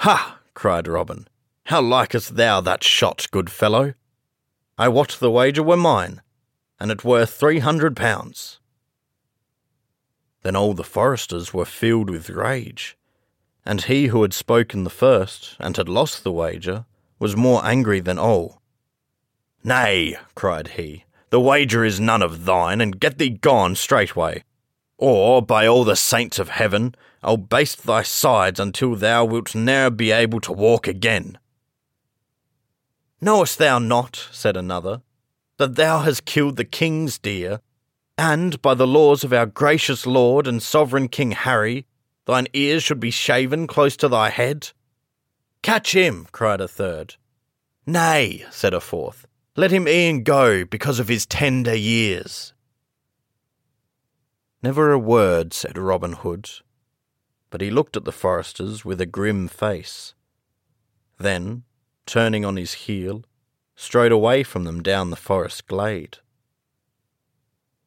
Ha! 0.00 0.40
cried 0.54 0.88
Robin, 0.88 1.28
how 1.64 1.80
likest 1.80 2.36
thou 2.36 2.60
that 2.60 2.84
shot, 2.84 3.26
good 3.30 3.50
fellow? 3.50 3.94
I 4.78 4.88
wot 4.88 5.16
the 5.20 5.30
wager 5.30 5.62
were 5.62 5.76
mine, 5.76 6.20
and 6.78 6.90
it 6.90 7.04
worth 7.04 7.30
three 7.30 7.60
hundred 7.60 7.96
pounds. 7.96 8.60
Then 10.42 10.54
all 10.54 10.74
the 10.74 10.84
foresters 10.84 11.54
were 11.54 11.64
filled 11.64 12.10
with 12.10 12.30
rage, 12.30 12.96
and 13.64 13.82
he 13.82 14.08
who 14.08 14.22
had 14.22 14.34
spoken 14.34 14.84
the 14.84 14.90
first 14.90 15.56
and 15.58 15.76
had 15.76 15.88
lost 15.88 16.22
the 16.22 16.32
wager 16.32 16.84
was 17.18 17.34
more 17.34 17.64
angry 17.64 18.00
than 18.00 18.18
all. 18.18 18.60
Nay, 19.64 20.16
cried 20.34 20.68
he, 20.68 21.05
the 21.30 21.40
wager 21.40 21.84
is 21.84 22.00
none 22.00 22.22
of 22.22 22.44
thine, 22.44 22.80
and 22.80 23.00
get 23.00 23.18
thee 23.18 23.30
gone 23.30 23.74
straightway. 23.74 24.44
Or, 24.98 25.42
by 25.42 25.66
all 25.66 25.84
the 25.84 25.96
saints 25.96 26.38
of 26.38 26.48
heaven, 26.48 26.94
I'll 27.22 27.36
baste 27.36 27.84
thy 27.84 28.02
sides 28.02 28.60
until 28.60 28.94
thou 28.94 29.24
wilt 29.24 29.54
ne'er 29.54 29.90
be 29.90 30.10
able 30.10 30.40
to 30.42 30.52
walk 30.52 30.86
again. 30.86 31.38
Knowest 33.20 33.58
thou 33.58 33.78
not, 33.78 34.28
said 34.30 34.56
another, 34.56 35.02
that 35.58 35.74
thou 35.74 36.00
hast 36.00 36.24
killed 36.24 36.56
the 36.56 36.64
king's 36.64 37.18
deer, 37.18 37.60
and, 38.18 38.60
by 38.62 38.74
the 38.74 38.86
laws 38.86 39.24
of 39.24 39.32
our 39.32 39.46
gracious 39.46 40.06
lord 40.06 40.46
and 40.46 40.62
sovereign 40.62 41.08
King 41.08 41.32
Harry, 41.32 41.86
thine 42.24 42.46
ears 42.52 42.82
should 42.82 43.00
be 43.00 43.10
shaven 43.10 43.66
close 43.66 43.96
to 43.96 44.08
thy 44.08 44.30
head? 44.30 44.70
Catch 45.62 45.94
him, 45.94 46.26
cried 46.32 46.60
a 46.60 46.68
third. 46.68 47.16
Nay, 47.86 48.44
said 48.50 48.72
a 48.74 48.80
fourth, 48.80 49.26
let 49.56 49.70
him 49.70 49.88
e'en 49.88 50.22
go 50.22 50.64
because 50.64 51.00
of 51.00 51.08
his 51.08 51.24
tender 51.24 51.74
years. 51.74 52.52
Never 54.62 54.92
a 54.92 54.98
word 54.98 55.54
said 55.54 55.78
Robin 55.78 56.12
Hood, 56.12 56.50
but 57.48 57.62
he 57.62 57.70
looked 57.70 57.96
at 57.96 58.04
the 58.04 58.12
foresters 58.12 58.84
with 58.84 59.00
a 59.00 59.06
grim 59.06 59.48
face. 59.48 60.14
Then, 61.18 61.64
turning 62.04 62.44
on 62.44 62.56
his 62.56 62.74
heel, 62.74 63.24
strode 63.74 64.12
away 64.12 64.42
from 64.42 64.64
them 64.64 64.82
down 64.82 65.10
the 65.10 65.16
forest 65.16 65.66
glade. 65.66 66.18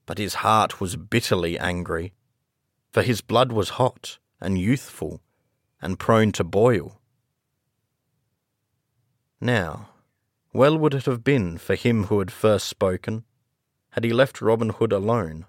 But 0.07 0.17
his 0.17 0.35
heart 0.35 0.81
was 0.81 0.95
bitterly 0.95 1.59
angry, 1.59 2.13
for 2.91 3.03
his 3.03 3.21
blood 3.21 3.51
was 3.51 3.69
hot 3.69 4.17
and 4.41 4.57
youthful 4.57 5.21
and 5.81 5.99
prone 5.99 6.31
to 6.31 6.43
boil. 6.43 6.99
Now, 9.39 9.88
well 10.53 10.77
would 10.77 10.94
it 10.94 11.06
have 11.06 11.24
been 11.24 11.58
for 11.58 11.75
him 11.75 12.06
who 12.06 12.20
had 12.20 12.32
first 12.32 12.68
spoken, 12.68 13.24
had 13.91 14.03
he 14.03 14.12
left 14.12 14.41
Robin 14.41 14.70
Hood 14.70 14.91
alone. 14.91 15.46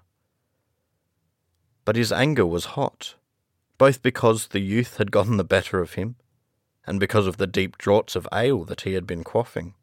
But 1.85 1.95
his 1.95 2.11
anger 2.11 2.45
was 2.45 2.75
hot, 2.77 3.15
both 3.77 4.03
because 4.03 4.47
the 4.47 4.59
youth 4.59 4.97
had 4.97 5.11
gotten 5.11 5.37
the 5.37 5.43
better 5.43 5.79
of 5.79 5.93
him, 5.93 6.17
and 6.85 6.99
because 6.99 7.25
of 7.25 7.37
the 7.37 7.47
deep 7.47 7.77
draughts 7.77 8.15
of 8.15 8.27
ale 8.31 8.63
that 8.65 8.81
he 8.81 8.93
had 8.93 9.07
been 9.07 9.23
quaffing. 9.23 9.73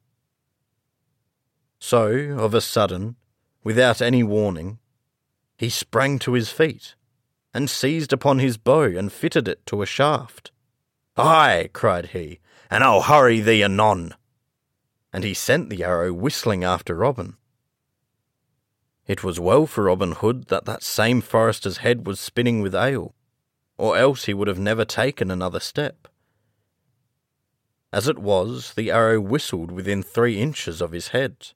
So, 1.81 2.37
of 2.39 2.55
a 2.55 2.61
sudden, 2.61 3.17
without 3.65 4.01
any 4.01 4.23
warning, 4.23 4.79
he 5.57 5.69
sprang 5.69 6.19
to 6.21 6.35
his 6.35 6.51
feet, 6.51 6.95
and 7.53 7.69
seized 7.69 8.13
upon 8.13 8.39
his 8.39 8.57
bow 8.57 8.83
and 8.83 9.13
fitted 9.13 9.49
it 9.49 9.67
to 9.67 9.83
a 9.83 9.87
shaft. 9.87 10.53
Ay, 11.17 11.71
cried 11.73 12.07
he, 12.07 12.39
and 12.71 12.85
I'll 12.85 13.03
hurry 13.03 13.41
thee 13.41 13.65
anon 13.65 14.15
and 15.13 15.25
he 15.25 15.35
sent 15.35 15.71
the 15.71 15.85
arrow 15.85 16.13
whistling 16.13 16.65
after 16.65 16.95
Robin. 16.95 17.37
It 19.07 19.25
was 19.25 19.41
well 19.41 19.67
for 19.67 19.85
Robin 19.85 20.13
Hood 20.13 20.49
that 20.49 20.67
that 20.67 20.83
same 20.83 21.23
forester's 21.23 21.79
head 21.79 22.07
was 22.07 22.21
spinning 22.21 22.61
with 22.61 22.75
ale, 22.75 23.15
or 23.79 23.97
else 23.97 24.27
he 24.27 24.35
would 24.35 24.49
have 24.49 24.59
never 24.59 24.85
taken 24.85 25.31
another 25.31 25.61
step. 25.61 26.09
As 27.91 28.07
it 28.07 28.19
was, 28.19 28.75
the 28.75 28.91
arrow 28.91 29.19
whistled 29.19 29.71
within 29.71 30.03
three 30.03 30.39
inches 30.39 30.83
of 30.83 30.93
his 30.93 31.09
head. 31.09 31.53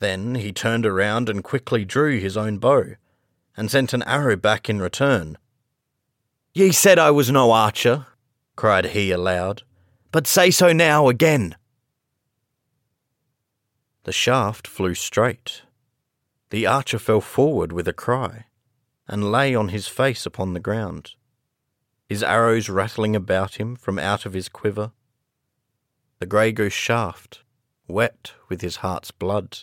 Then 0.00 0.34
he 0.34 0.52
turned 0.52 0.84
around 0.84 1.30
and 1.30 1.42
quickly 1.42 1.86
drew 1.86 2.18
his 2.18 2.36
own 2.36 2.58
bow, 2.58 2.96
and 3.56 3.70
sent 3.70 3.94
an 3.94 4.02
arrow 4.02 4.36
back 4.36 4.68
in 4.68 4.80
return. 4.80 5.38
Ye 6.52 6.72
said 6.72 6.98
I 6.98 7.10
was 7.10 7.30
no 7.30 7.52
archer, 7.52 8.06
cried 8.54 8.86
he 8.86 9.10
aloud, 9.10 9.62
but 10.12 10.26
say 10.26 10.50
so 10.50 10.72
now 10.72 11.08
again. 11.08 11.56
The 14.04 14.12
shaft 14.12 14.66
flew 14.66 14.94
straight. 14.94 15.62
The 16.48 16.66
archer 16.66 16.98
fell 16.98 17.20
forward 17.20 17.70
with 17.70 17.86
a 17.86 17.92
cry, 17.92 18.46
and 19.06 19.30
lay 19.30 19.54
on 19.54 19.68
his 19.68 19.88
face 19.88 20.24
upon 20.24 20.54
the 20.54 20.60
ground, 20.60 21.12
his 22.08 22.22
arrows 22.22 22.70
rattling 22.70 23.14
about 23.14 23.56
him 23.56 23.76
from 23.76 23.98
out 23.98 24.24
of 24.24 24.32
his 24.32 24.48
quiver. 24.48 24.92
The 26.18 26.26
grey 26.26 26.50
goose 26.50 26.72
shaft, 26.72 27.42
wet 27.86 28.32
with 28.48 28.62
his 28.62 28.76
heart's 28.76 29.10
blood. 29.10 29.58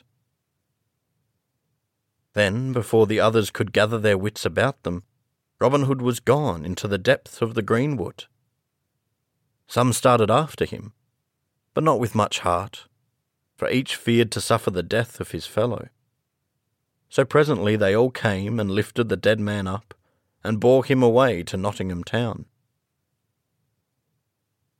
Then, 2.33 2.73
before 2.73 3.07
the 3.07 3.19
others 3.19 3.49
could 3.49 3.73
gather 3.73 3.97
their 3.97 4.17
wits 4.17 4.45
about 4.45 4.83
them, 4.83 5.03
Robin 5.59 5.83
Hood 5.83 6.03
was 6.03 6.19
gone 6.19 6.63
into 6.63 6.87
the 6.87 6.99
depths 6.99 7.41
of 7.41 7.55
the 7.55 7.63
greenwood. 7.63 8.25
Some 9.65 9.93
started 9.93 10.29
after 10.29 10.65
him, 10.65 10.93
but 11.73 11.83
not 11.83 11.99
with 11.99 12.13
much 12.13 12.39
heart 12.39 12.87
for 13.57 13.69
each 13.69 13.95
feared 13.95 14.31
to 14.31 14.39
suffer 14.39 14.69
the 14.69 14.83
death 14.83 15.19
of 15.19 15.31
his 15.31 15.47
fellow. 15.47 15.89
So 17.09 17.25
presently 17.25 17.75
they 17.75 17.95
all 17.95 18.11
came 18.11 18.59
and 18.59 18.69
lifted 18.69 19.09
the 19.09 19.17
dead 19.17 19.39
man 19.39 19.67
up, 19.67 19.95
and 20.43 20.59
bore 20.59 20.85
him 20.85 21.01
away 21.01 21.43
to 21.43 21.57
Nottingham 21.57 22.03
town. 22.03 22.45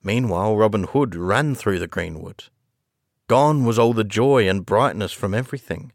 Meanwhile 0.04 0.56
Robin 0.56 0.84
Hood 0.84 1.16
ran 1.16 1.56
through 1.56 1.80
the 1.80 1.88
greenwood. 1.88 2.46
Gone 3.28 3.66
was 3.66 3.78
all 3.78 3.94
the 3.94 4.04
joy 4.04 4.48
and 4.48 4.66
brightness 4.66 5.12
from 5.12 5.34
everything, 5.34 5.92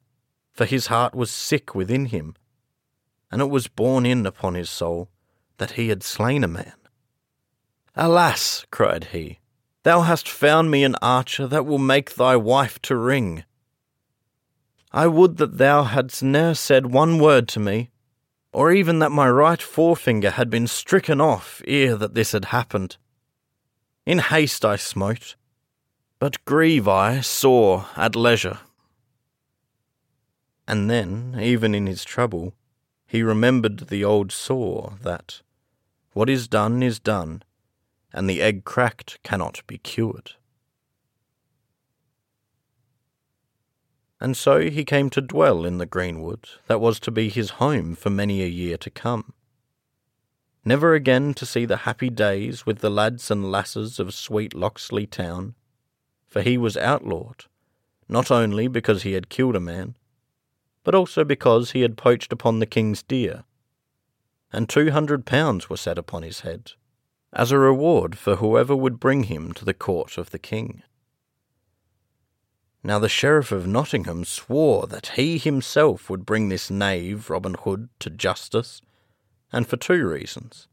for 0.52 0.66
his 0.66 0.88
heart 0.88 1.14
was 1.14 1.30
sick 1.30 1.74
within 1.74 2.06
him, 2.06 2.34
and 3.30 3.40
it 3.40 3.48
was 3.48 3.68
borne 3.68 4.04
in 4.04 4.26
upon 4.26 4.54
his 4.54 4.68
soul 4.68 5.08
that 5.56 5.72
he 5.72 5.88
had 5.88 6.02
slain 6.02 6.44
a 6.44 6.48
man. 6.48 6.74
Alas! 7.94 8.66
cried 8.70 9.04
he, 9.12 9.38
Thou 9.84 10.02
hast 10.02 10.28
found 10.28 10.70
me 10.70 10.84
an 10.84 10.96
archer 11.02 11.46
that 11.48 11.66
will 11.66 11.78
make 11.78 12.14
thy 12.14 12.36
wife 12.36 12.80
to 12.82 12.96
wring. 12.96 13.44
I 14.92 15.06
would 15.06 15.38
that 15.38 15.58
thou 15.58 15.84
hadst 15.84 16.22
ne'er 16.22 16.54
said 16.54 16.86
one 16.86 17.18
word 17.18 17.48
to 17.48 17.60
me, 17.60 17.90
or 18.52 18.70
even 18.70 19.00
that 19.00 19.10
my 19.10 19.28
right 19.28 19.60
forefinger 19.60 20.30
had 20.30 20.50
been 20.50 20.66
stricken 20.66 21.20
off 21.20 21.62
ere 21.66 21.96
that 21.96 22.14
this 22.14 22.32
had 22.32 22.46
happened. 22.46 22.96
In 24.06 24.18
haste 24.18 24.64
I 24.64 24.76
smote, 24.76 25.36
but 26.18 26.44
grieve 26.44 26.86
I 26.86 27.20
sore 27.20 27.86
at 27.96 28.14
leisure. 28.14 28.60
And 30.68 30.88
then, 30.88 31.36
even 31.40 31.74
in 31.74 31.86
his 31.86 32.04
trouble, 32.04 32.54
he 33.06 33.22
remembered 33.22 33.88
the 33.88 34.04
old 34.04 34.30
saw 34.30 34.90
that, 35.02 35.42
what 36.12 36.30
is 36.30 36.46
done 36.46 36.82
is 36.82 37.00
done, 37.00 37.42
and 38.12 38.28
the 38.28 38.42
egg 38.42 38.64
cracked 38.64 39.22
cannot 39.22 39.62
be 39.66 39.78
cured. 39.78 40.32
And 44.20 44.36
so 44.36 44.70
he 44.70 44.84
came 44.84 45.10
to 45.10 45.20
dwell 45.20 45.64
in 45.64 45.78
the 45.78 45.86
greenwood 45.86 46.46
that 46.68 46.80
was 46.80 47.00
to 47.00 47.10
be 47.10 47.28
his 47.28 47.50
home 47.50 47.96
for 47.96 48.10
many 48.10 48.42
a 48.42 48.46
year 48.46 48.76
to 48.76 48.90
come. 48.90 49.32
Never 50.64 50.94
again 50.94 51.34
to 51.34 51.44
see 51.44 51.64
the 51.64 51.78
happy 51.78 52.08
days 52.08 52.64
with 52.64 52.78
the 52.78 52.90
lads 52.90 53.32
and 53.32 53.50
lasses 53.50 53.98
of 53.98 54.14
sweet 54.14 54.54
Locksley 54.54 55.08
town, 55.08 55.56
for 56.28 56.40
he 56.40 56.56
was 56.56 56.76
outlawed, 56.76 57.46
not 58.08 58.30
only 58.30 58.68
because 58.68 59.02
he 59.02 59.14
had 59.14 59.28
killed 59.28 59.56
a 59.56 59.60
man, 59.60 59.96
but 60.84 60.94
also 60.94 61.24
because 61.24 61.72
he 61.72 61.80
had 61.80 61.96
poached 61.96 62.32
upon 62.32 62.60
the 62.60 62.66
king's 62.66 63.02
deer, 63.02 63.42
and 64.52 64.68
two 64.68 64.92
hundred 64.92 65.26
pounds 65.26 65.68
were 65.68 65.76
set 65.76 65.98
upon 65.98 66.22
his 66.22 66.40
head 66.40 66.74
as 67.32 67.50
a 67.50 67.58
reward 67.58 68.18
for 68.18 68.36
whoever 68.36 68.76
would 68.76 69.00
bring 69.00 69.24
him 69.24 69.52
to 69.52 69.64
the 69.64 69.74
court 69.74 70.18
of 70.18 70.30
the 70.30 70.38
king. 70.38 70.82
Now 72.84 72.98
the 72.98 73.08
Sheriff 73.08 73.52
of 73.52 73.66
Nottingham 73.66 74.24
swore 74.24 74.86
that 74.88 75.12
he 75.14 75.38
himself 75.38 76.10
would 76.10 76.26
bring 76.26 76.48
this 76.48 76.70
knave 76.70 77.30
Robin 77.30 77.54
Hood 77.54 77.88
to 78.00 78.10
justice, 78.10 78.82
and 79.52 79.66
for 79.66 79.76
two 79.76 80.06
reasons. 80.06 80.66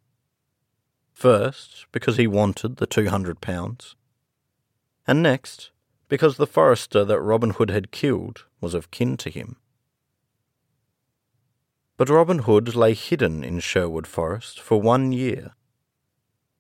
First, 1.14 1.86
because 1.92 2.18
he 2.18 2.28
wanted 2.28 2.78
the 2.78 2.88
two 2.88 3.10
hundred 3.10 3.42
pounds, 3.42 3.96
and 5.06 5.22
next, 5.22 5.72
because 6.08 6.38
the 6.38 6.48
forester 6.48 7.06
that 7.06 7.22
Robin 7.22 7.52
Hood 7.52 7.70
had 7.70 7.92
killed 7.92 8.46
was 8.60 8.74
of 8.74 8.90
kin 8.90 9.16
to 9.18 9.30
him. 9.30 9.58
But 11.96 12.10
Robin 12.10 12.40
Hood 12.40 12.76
lay 12.76 12.94
hidden 12.94 13.44
in 13.44 13.60
Sherwood 13.60 14.08
Forest 14.08 14.60
for 14.60 14.82
one 14.82 15.12
year, 15.12 15.54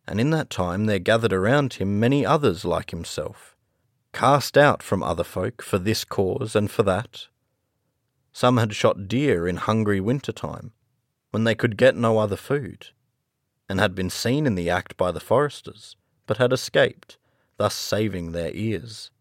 and 0.09 0.19
in 0.19 0.31
that 0.31 0.49
time 0.49 0.87
there 0.87 0.99
gathered 0.99 1.31
around 1.31 1.73
him 1.73 1.99
many 1.99 2.25
others 2.25 2.65
like 2.65 2.89
himself, 2.89 3.55
cast 4.11 4.57
out 4.57 4.81
from 4.81 5.03
other 5.03 5.23
folk 5.23 5.61
for 5.61 5.77
this 5.77 6.03
cause 6.03 6.55
and 6.55 6.71
for 6.71 6.81
that. 6.81 7.27
Some 8.33 8.57
had 8.57 8.73
shot 8.73 9.07
deer 9.07 9.47
in 9.47 9.57
hungry 9.57 9.99
winter 9.99 10.31
time, 10.31 10.73
when 11.29 11.43
they 11.43 11.53
could 11.53 11.77
get 11.77 11.95
no 11.95 12.17
other 12.17 12.35
food, 12.35 12.87
and 13.69 13.79
had 13.79 13.93
been 13.93 14.09
seen 14.09 14.47
in 14.47 14.55
the 14.55 14.69
act 14.69 14.97
by 14.97 15.11
the 15.11 15.19
foresters, 15.19 15.95
but 16.25 16.37
had 16.37 16.51
escaped, 16.51 17.17
thus 17.57 17.75
saving 17.75 18.31
their 18.31 18.51
ears. 18.53 19.11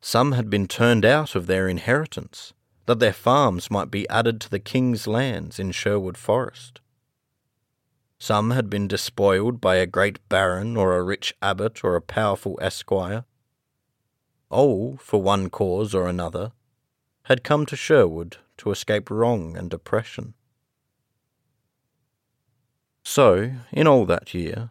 Some 0.00 0.32
had 0.32 0.48
been 0.48 0.66
turned 0.66 1.04
out 1.04 1.34
of 1.34 1.46
their 1.46 1.68
inheritance, 1.68 2.54
that 2.86 2.98
their 2.98 3.12
farms 3.12 3.70
might 3.70 3.90
be 3.90 4.08
added 4.08 4.40
to 4.40 4.50
the 4.50 4.58
king's 4.58 5.06
lands 5.06 5.58
in 5.58 5.70
Sherwood 5.70 6.16
Forest. 6.16 6.80
Some 8.18 8.50
had 8.50 8.68
been 8.68 8.88
despoiled 8.88 9.60
by 9.60 9.76
a 9.76 9.86
great 9.86 10.26
baron 10.28 10.76
or 10.76 10.96
a 10.96 11.02
rich 11.02 11.34
abbot 11.40 11.84
or 11.84 11.94
a 11.94 12.02
powerful 12.02 12.58
esquire. 12.60 13.24
all, 14.50 14.96
for 14.96 15.22
one 15.22 15.50
cause 15.50 15.94
or 15.94 16.08
another, 16.08 16.52
had 17.24 17.44
come 17.44 17.66
to 17.66 17.76
Sherwood 17.76 18.38
to 18.56 18.70
escape 18.70 19.10
wrong 19.10 19.56
and 19.56 19.72
oppression. 19.72 20.34
So, 23.04 23.52
in 23.72 23.86
all 23.86 24.04
that 24.06 24.34
year, 24.34 24.70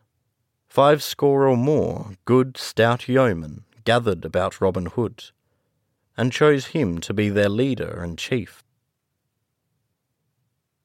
five 0.68 1.02
score 1.02 1.48
or 1.48 1.58
more 1.58 2.18
good 2.26 2.58
stout 2.58 3.08
yeomen 3.08 3.64
gathered 3.84 4.26
about 4.26 4.60
Robin 4.60 4.88
Hood, 4.88 5.26
and 6.18 6.32
chose 6.32 6.68
him 6.68 7.00
to 7.00 7.14
be 7.14 7.30
their 7.30 7.50
leader 7.50 8.02
and 8.04 8.18
chief. 8.18 8.64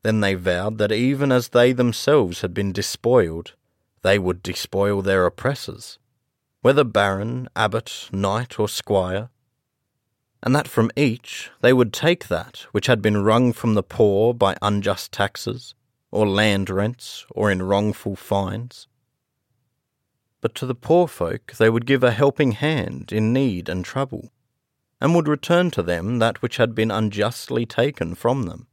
Then 0.03 0.21
they 0.21 0.35
vowed 0.35 0.79
that 0.79 0.93
even 0.93 1.31
as 1.31 1.51
they 1.51 1.73
themselves 1.73 2.41
had 2.41 2.53
been 2.53 2.73
despoiled, 2.73 3.55
they 4.03 4.19
would 4.19 4.43
despoil 4.43 5.01
their 5.01 5.27
oppressors, 5.27 5.99
whether 6.61 6.85
baron, 6.85 7.49
abbot, 7.55 8.09
knight, 8.13 8.59
or 8.59 8.69
squire, 8.69 9.31
and 10.43 10.57
that 10.57 10.67
from 10.67 10.91
each 10.97 11.51
they 11.61 11.73
would 11.73 11.93
take 11.93 12.27
that 12.27 12.67
which 12.73 12.89
had 12.89 13.01
been 13.01 13.23
wrung 13.23 13.53
from 13.53 13.75
the 13.75 13.83
poor 13.83 14.35
by 14.35 14.57
unjust 14.61 15.13
taxes, 15.13 15.75
or 16.11 16.27
land 16.29 16.69
rents, 16.69 17.25
or 17.31 17.51
in 17.51 17.63
wrongful 17.63 18.17
fines. 18.17 18.89
But 20.41 20.57
to 20.57 20.67
the 20.67 20.75
poor 20.75 21.07
folk 21.07 21.53
they 21.59 21.71
would 21.71 21.87
give 21.87 22.03
a 22.03 22.11
helping 22.11 22.53
hand 22.53 23.13
in 23.13 23.33
need 23.33 23.69
and 23.69 23.85
trouble, 23.85 24.33
and 25.01 25.15
would 25.15 25.29
return 25.29 25.71
to 25.73 25.83
them 25.83 26.19
that 26.19 26.43
which 26.43 26.57
had 26.57 26.75
been 26.75 26.91
unjustly 26.91 27.65
taken 27.65 28.17
from 28.17 28.45
them. 28.45 28.67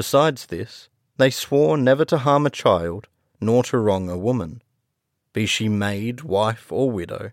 Besides 0.00 0.46
this, 0.46 0.88
they 1.18 1.28
swore 1.28 1.76
never 1.76 2.06
to 2.06 2.16
harm 2.16 2.46
a 2.46 2.56
child, 2.64 3.06
nor 3.38 3.62
to 3.64 3.76
wrong 3.76 4.08
a 4.08 4.16
woman, 4.16 4.62
be 5.34 5.44
she 5.44 5.68
maid, 5.68 6.22
wife, 6.22 6.72
or 6.72 6.90
widow. 6.90 7.32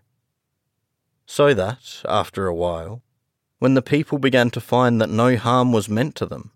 So 1.24 1.54
that, 1.54 2.02
after 2.06 2.46
a 2.46 2.54
while, 2.54 3.00
when 3.58 3.72
the 3.72 3.80
people 3.80 4.18
began 4.18 4.50
to 4.50 4.60
find 4.60 5.00
that 5.00 5.08
no 5.08 5.34
harm 5.38 5.72
was 5.72 5.88
meant 5.88 6.14
to 6.16 6.26
them, 6.26 6.50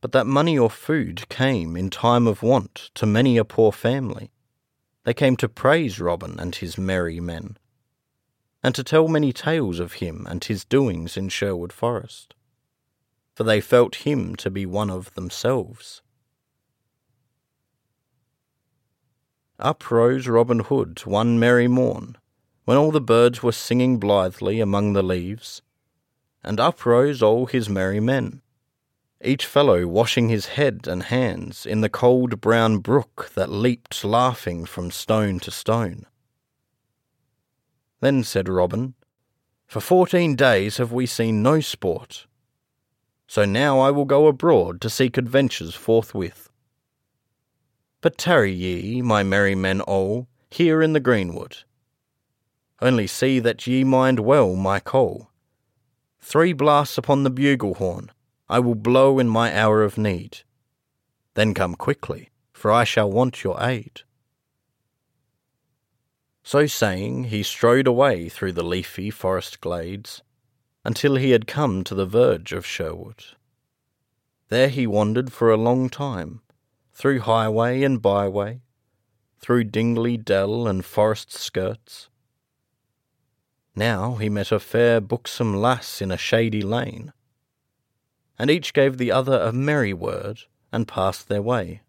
but 0.00 0.12
that 0.12 0.24
money 0.24 0.56
or 0.56 0.70
food 0.70 1.28
came 1.28 1.76
in 1.76 1.90
time 1.90 2.28
of 2.28 2.44
want 2.44 2.92
to 2.94 3.04
many 3.04 3.36
a 3.36 3.44
poor 3.44 3.72
family, 3.72 4.30
they 5.02 5.12
came 5.12 5.36
to 5.38 5.48
praise 5.48 5.98
Robin 5.98 6.38
and 6.38 6.54
his 6.54 6.78
merry 6.78 7.18
men, 7.18 7.58
and 8.62 8.72
to 8.76 8.84
tell 8.84 9.08
many 9.08 9.32
tales 9.32 9.80
of 9.80 9.94
him 9.94 10.28
and 10.30 10.44
his 10.44 10.64
doings 10.64 11.16
in 11.16 11.28
Sherwood 11.28 11.72
Forest 11.72 12.36
for 13.40 13.44
they 13.44 13.62
felt 13.62 14.04
him 14.04 14.36
to 14.36 14.50
be 14.50 14.66
one 14.66 14.90
of 14.90 15.14
themselves. 15.14 16.02
Up 19.58 19.90
rose 19.90 20.28
Robin 20.28 20.58
Hood 20.58 21.00
one 21.06 21.38
merry 21.38 21.66
morn, 21.66 22.18
when 22.66 22.76
all 22.76 22.90
the 22.90 23.00
birds 23.00 23.42
were 23.42 23.50
singing 23.50 23.98
blithely 23.98 24.60
among 24.60 24.92
the 24.92 25.02
leaves, 25.02 25.62
and 26.44 26.60
up 26.60 26.84
rose 26.84 27.22
all 27.22 27.46
his 27.46 27.66
merry 27.70 27.98
men, 27.98 28.42
each 29.24 29.46
fellow 29.46 29.86
washing 29.86 30.28
his 30.28 30.48
head 30.48 30.86
and 30.86 31.04
hands 31.04 31.64
in 31.64 31.80
the 31.80 31.88
cold 31.88 32.42
brown 32.42 32.76
brook 32.76 33.30
that 33.36 33.48
leaped 33.48 34.04
laughing 34.04 34.66
from 34.66 34.90
stone 34.90 35.40
to 35.40 35.50
stone. 35.50 36.04
Then 38.00 38.22
said 38.22 38.50
Robin, 38.50 38.92
For 39.66 39.80
fourteen 39.80 40.36
days 40.36 40.76
have 40.76 40.92
we 40.92 41.06
seen 41.06 41.42
no 41.42 41.60
sport, 41.60 42.26
so 43.30 43.44
now 43.44 43.78
I 43.78 43.92
will 43.92 44.06
go 44.06 44.26
abroad 44.26 44.80
to 44.80 44.90
seek 44.90 45.16
adventures 45.16 45.76
forthwith. 45.76 46.50
But 48.00 48.18
tarry 48.18 48.50
ye, 48.52 49.02
my 49.02 49.22
merry 49.22 49.54
men 49.54 49.80
all, 49.80 50.26
here 50.50 50.82
in 50.82 50.94
the 50.94 50.98
greenwood. 50.98 51.58
Only 52.82 53.06
see 53.06 53.38
that 53.38 53.68
ye 53.68 53.84
mind 53.84 54.18
well 54.18 54.56
my 54.56 54.80
call. 54.80 55.30
Three 56.20 56.52
blasts 56.52 56.98
upon 56.98 57.22
the 57.22 57.30
bugle 57.30 57.74
horn 57.74 58.10
I 58.48 58.58
will 58.58 58.74
blow 58.74 59.20
in 59.20 59.28
my 59.28 59.56
hour 59.56 59.84
of 59.84 59.96
need. 59.96 60.38
Then 61.34 61.54
come 61.54 61.76
quickly, 61.76 62.30
for 62.52 62.72
I 62.72 62.82
shall 62.82 63.12
want 63.12 63.44
your 63.44 63.62
aid. 63.62 64.00
So 66.42 66.66
saying, 66.66 67.26
he 67.30 67.44
strode 67.44 67.86
away 67.86 68.28
through 68.28 68.54
the 68.54 68.64
leafy 68.64 69.08
forest 69.08 69.60
glades, 69.60 70.20
until 70.84 71.16
he 71.16 71.30
had 71.30 71.46
come 71.46 71.84
to 71.84 71.94
the 71.94 72.06
verge 72.06 72.52
of 72.52 72.66
Sherwood. 72.66 73.24
There 74.48 74.68
he 74.68 74.86
wandered 74.86 75.32
for 75.32 75.50
a 75.50 75.56
long 75.56 75.88
time, 75.88 76.40
through 76.92 77.20
highway 77.20 77.82
and 77.82 78.02
byway, 78.02 78.62
through 79.38 79.64
dingley 79.64 80.16
dell 80.16 80.66
and 80.66 80.84
forest 80.84 81.32
skirts. 81.32 82.08
Now 83.76 84.16
he 84.16 84.28
met 84.28 84.50
a 84.50 84.58
fair 84.58 85.00
buxom 85.00 85.56
lass 85.56 86.02
in 86.02 86.10
a 86.10 86.18
shady 86.18 86.62
lane, 86.62 87.12
and 88.38 88.50
each 88.50 88.72
gave 88.72 88.98
the 88.98 89.12
other 89.12 89.40
a 89.40 89.52
merry 89.52 89.92
word 89.92 90.40
and 90.72 90.88
passed 90.88 91.28
their 91.28 91.42
way. 91.42 91.82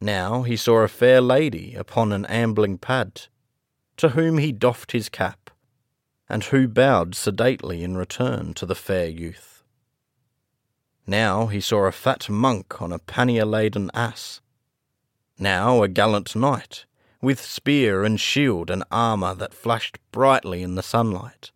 Now 0.00 0.42
he 0.42 0.56
saw 0.56 0.80
a 0.80 0.88
fair 0.88 1.20
lady 1.20 1.74
upon 1.74 2.12
an 2.12 2.26
ambling 2.26 2.78
pad, 2.78 3.22
to 3.96 4.10
whom 4.10 4.38
he 4.38 4.52
doffed 4.52 4.92
his 4.92 5.08
cap 5.08 5.39
and 6.30 6.44
who 6.44 6.68
bowed 6.68 7.14
sedately 7.14 7.82
in 7.82 7.96
return 7.96 8.54
to 8.54 8.64
the 8.64 8.74
fair 8.74 9.08
youth. 9.08 9.64
Now 11.06 11.48
he 11.48 11.60
saw 11.60 11.86
a 11.86 11.92
fat 11.92 12.30
monk 12.30 12.80
on 12.80 12.92
a 12.92 13.00
pannier 13.00 13.44
laden 13.44 13.90
ass. 13.92 14.40
Now 15.38 15.82
a 15.82 15.88
gallant 15.88 16.36
knight, 16.36 16.84
with 17.20 17.40
spear 17.40 18.04
and 18.04 18.20
shield 18.20 18.70
and 18.70 18.84
armour 18.92 19.34
that 19.34 19.52
flashed 19.52 19.98
brightly 20.12 20.62
in 20.62 20.76
the 20.76 20.82
sunlight. 20.82 21.50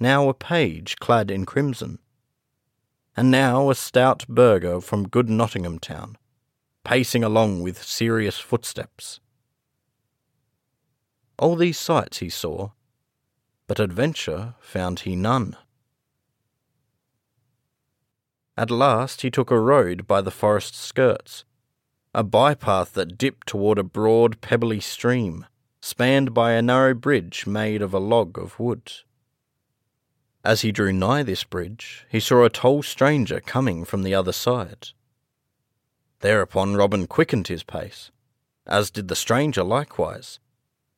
Now 0.00 0.28
a 0.30 0.34
page 0.34 0.96
clad 0.96 1.30
in 1.30 1.44
crimson. 1.44 1.98
And 3.16 3.30
now 3.30 3.68
a 3.68 3.74
stout 3.74 4.26
burgher 4.28 4.80
from 4.80 5.08
good 5.08 5.28
Nottingham 5.28 5.78
town, 5.78 6.16
pacing 6.84 7.22
along 7.22 7.62
with 7.62 7.82
serious 7.82 8.38
footsteps. 8.38 9.20
All 11.38 11.54
these 11.54 11.78
sights 11.78 12.18
he 12.18 12.30
saw 12.30 12.70
but 13.68 13.78
adventure 13.78 14.54
found 14.60 15.00
he 15.00 15.14
none. 15.14 15.56
At 18.56 18.70
last 18.70 19.20
he 19.22 19.30
took 19.30 19.52
a 19.52 19.60
road 19.60 20.06
by 20.08 20.20
the 20.20 20.32
forest 20.32 20.74
skirts, 20.74 21.44
a 22.12 22.24
bypath 22.24 22.94
that 22.94 23.16
dipped 23.16 23.46
toward 23.46 23.78
a 23.78 23.84
broad, 23.84 24.40
pebbly 24.40 24.80
stream, 24.80 25.46
spanned 25.80 26.34
by 26.34 26.52
a 26.52 26.62
narrow 26.62 26.94
bridge 26.94 27.46
made 27.46 27.82
of 27.82 27.94
a 27.94 28.00
log 28.00 28.36
of 28.36 28.58
wood. 28.58 28.90
As 30.44 30.62
he 30.62 30.72
drew 30.72 30.92
nigh 30.92 31.22
this 31.22 31.44
bridge, 31.44 32.06
he 32.08 32.20
saw 32.20 32.44
a 32.44 32.50
tall 32.50 32.82
stranger 32.82 33.38
coming 33.38 33.84
from 33.84 34.02
the 34.02 34.14
other 34.14 34.32
side. 34.32 34.88
Thereupon 36.20 36.74
Robin 36.74 37.06
quickened 37.06 37.48
his 37.48 37.62
pace, 37.62 38.10
as 38.66 38.90
did 38.90 39.08
the 39.08 39.14
stranger 39.14 39.62
likewise, 39.62 40.40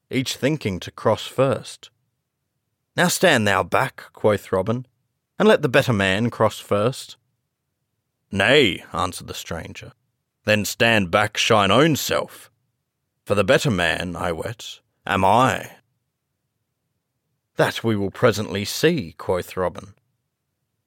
each 0.08 0.36
thinking 0.36 0.78
to 0.80 0.90
cross 0.90 1.26
first, 1.26 1.90
now 3.00 3.08
stand 3.08 3.48
thou 3.48 3.62
back, 3.62 4.04
quoth 4.12 4.52
Robin, 4.52 4.84
and 5.38 5.48
let 5.48 5.62
the 5.62 5.70
better 5.70 5.92
man 5.92 6.28
cross 6.28 6.58
first. 6.58 7.16
Nay, 8.30 8.84
answered 8.92 9.26
the 9.26 9.32
stranger, 9.32 9.92
then 10.44 10.66
stand 10.66 11.10
back 11.10 11.38
shine 11.38 11.70
own 11.70 11.96
self, 11.96 12.50
for 13.24 13.34
the 13.34 13.42
better 13.42 13.70
man, 13.70 14.16
I 14.16 14.32
wet, 14.32 14.80
am 15.06 15.24
I. 15.24 15.76
That 17.56 17.82
we 17.82 17.96
will 17.96 18.10
presently 18.10 18.66
see, 18.66 19.14
quoth 19.16 19.56
Robin. 19.56 19.94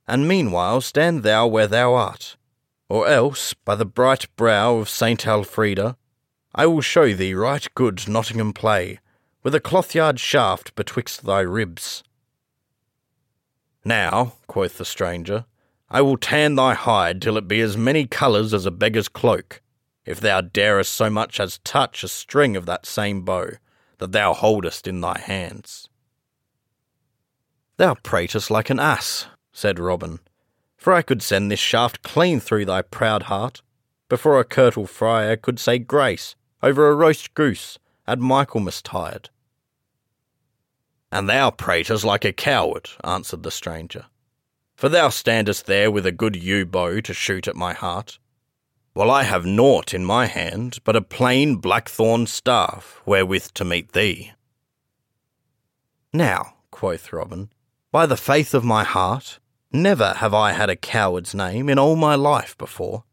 And 0.07 0.27
meanwhile 0.27 0.81
stand 0.81 1.23
thou 1.23 1.47
where 1.47 1.65
thou 1.65 1.95
art, 1.95 2.37
or 2.89 3.07
else, 3.07 3.55
by 3.55 3.73
the 3.73 3.85
bright 3.85 4.27
brow 4.35 4.75
of 4.75 4.87
Saint 4.87 5.21
Aelfrida, 5.25 5.95
I 6.53 6.67
will 6.67 6.81
show 6.81 7.11
thee 7.11 7.33
right 7.33 7.67
good 7.73 8.07
Nottingham 8.07 8.53
play, 8.53 8.99
with 9.43 9.53
a 9.53 9.59
cloth-yard 9.59 10.19
shaft 10.19 10.73
betwixt 10.75 11.25
thy 11.25 11.41
ribs. 11.41 12.01
Now, 13.83 14.33
quoth 14.47 14.77
the 14.77 14.85
stranger, 14.85 15.45
I 15.89 16.01
will 16.01 16.17
tan 16.17 16.55
thy 16.55 16.73
hide 16.73 17.21
till 17.21 17.37
it 17.37 17.47
be 17.47 17.59
as 17.59 17.77
many 17.77 18.07
colours 18.07 18.53
as 18.53 18.65
a 18.65 18.71
beggar's 18.71 19.09
cloak, 19.09 19.61
if 20.05 20.19
thou 20.19 20.41
darest 20.41 20.93
so 20.93 21.09
much 21.09 21.39
as 21.39 21.59
touch 21.59 22.03
a 22.03 22.07
string 22.07 22.55
of 22.55 22.65
that 22.65 22.85
same 22.85 23.21
bow 23.21 23.51
that 23.97 24.13
thou 24.13 24.33
holdest 24.33 24.87
in 24.87 25.01
thy 25.01 25.19
hands. 25.19 25.89
Thou 27.77 27.95
pratest 27.95 28.49
like 28.49 28.69
an 28.69 28.79
ass, 28.79 29.27
said 29.51 29.77
Robin, 29.77 30.19
for 30.77 30.93
I 30.93 31.01
could 31.01 31.21
send 31.21 31.51
this 31.51 31.59
shaft 31.59 32.01
clean 32.01 32.39
through 32.39 32.65
thy 32.65 32.81
proud 32.81 33.23
heart, 33.23 33.61
before 34.09 34.39
a 34.39 34.45
curtal 34.45 34.87
friar 34.87 35.35
could 35.35 35.59
say 35.59 35.79
grace 35.79 36.35
over 36.61 36.89
a 36.89 36.95
roast 36.95 37.33
goose 37.33 37.77
at 38.07 38.19
Michaelmas 38.19 38.81
tide. 38.81 39.29
And 41.11 41.29
thou 41.29 41.51
pratest 41.51 42.03
like 42.03 42.25
a 42.25 42.33
coward, 42.33 42.89
answered 43.03 43.43
the 43.43 43.51
stranger. 43.51 44.05
For 44.75 44.89
thou 44.89 45.09
standest 45.09 45.65
there 45.65 45.91
with 45.91 46.05
a 46.05 46.11
good 46.11 46.35
yew 46.35 46.65
bow 46.65 47.01
to 47.01 47.13
shoot 47.13 47.47
at 47.47 47.55
my 47.55 47.73
heart, 47.73 48.17
while 48.93 49.11
I 49.11 49.23
have 49.23 49.45
naught 49.45 49.93
in 49.93 50.03
my 50.05 50.25
hand 50.25 50.79
but 50.83 50.95
a 50.95 51.01
plain 51.01 51.57
blackthorn 51.57 52.27
staff 52.27 53.01
wherewith 53.05 53.49
to 53.53 53.65
meet 53.65 53.93
thee. 53.93 54.33
Now, 56.11 56.55
quoth 56.71 57.13
Robin, 57.13 57.49
by 57.91 58.05
the 58.05 58.17
faith 58.17 58.53
of 58.53 58.63
my 58.63 58.83
heart, 58.83 59.39
never 59.71 60.13
have 60.13 60.33
I 60.33 60.51
had 60.51 60.69
a 60.69 60.75
coward's 60.75 61.33
name 61.33 61.69
in 61.69 61.79
all 61.79 61.95
my 61.95 62.15
life 62.15 62.57
before. 62.57 63.03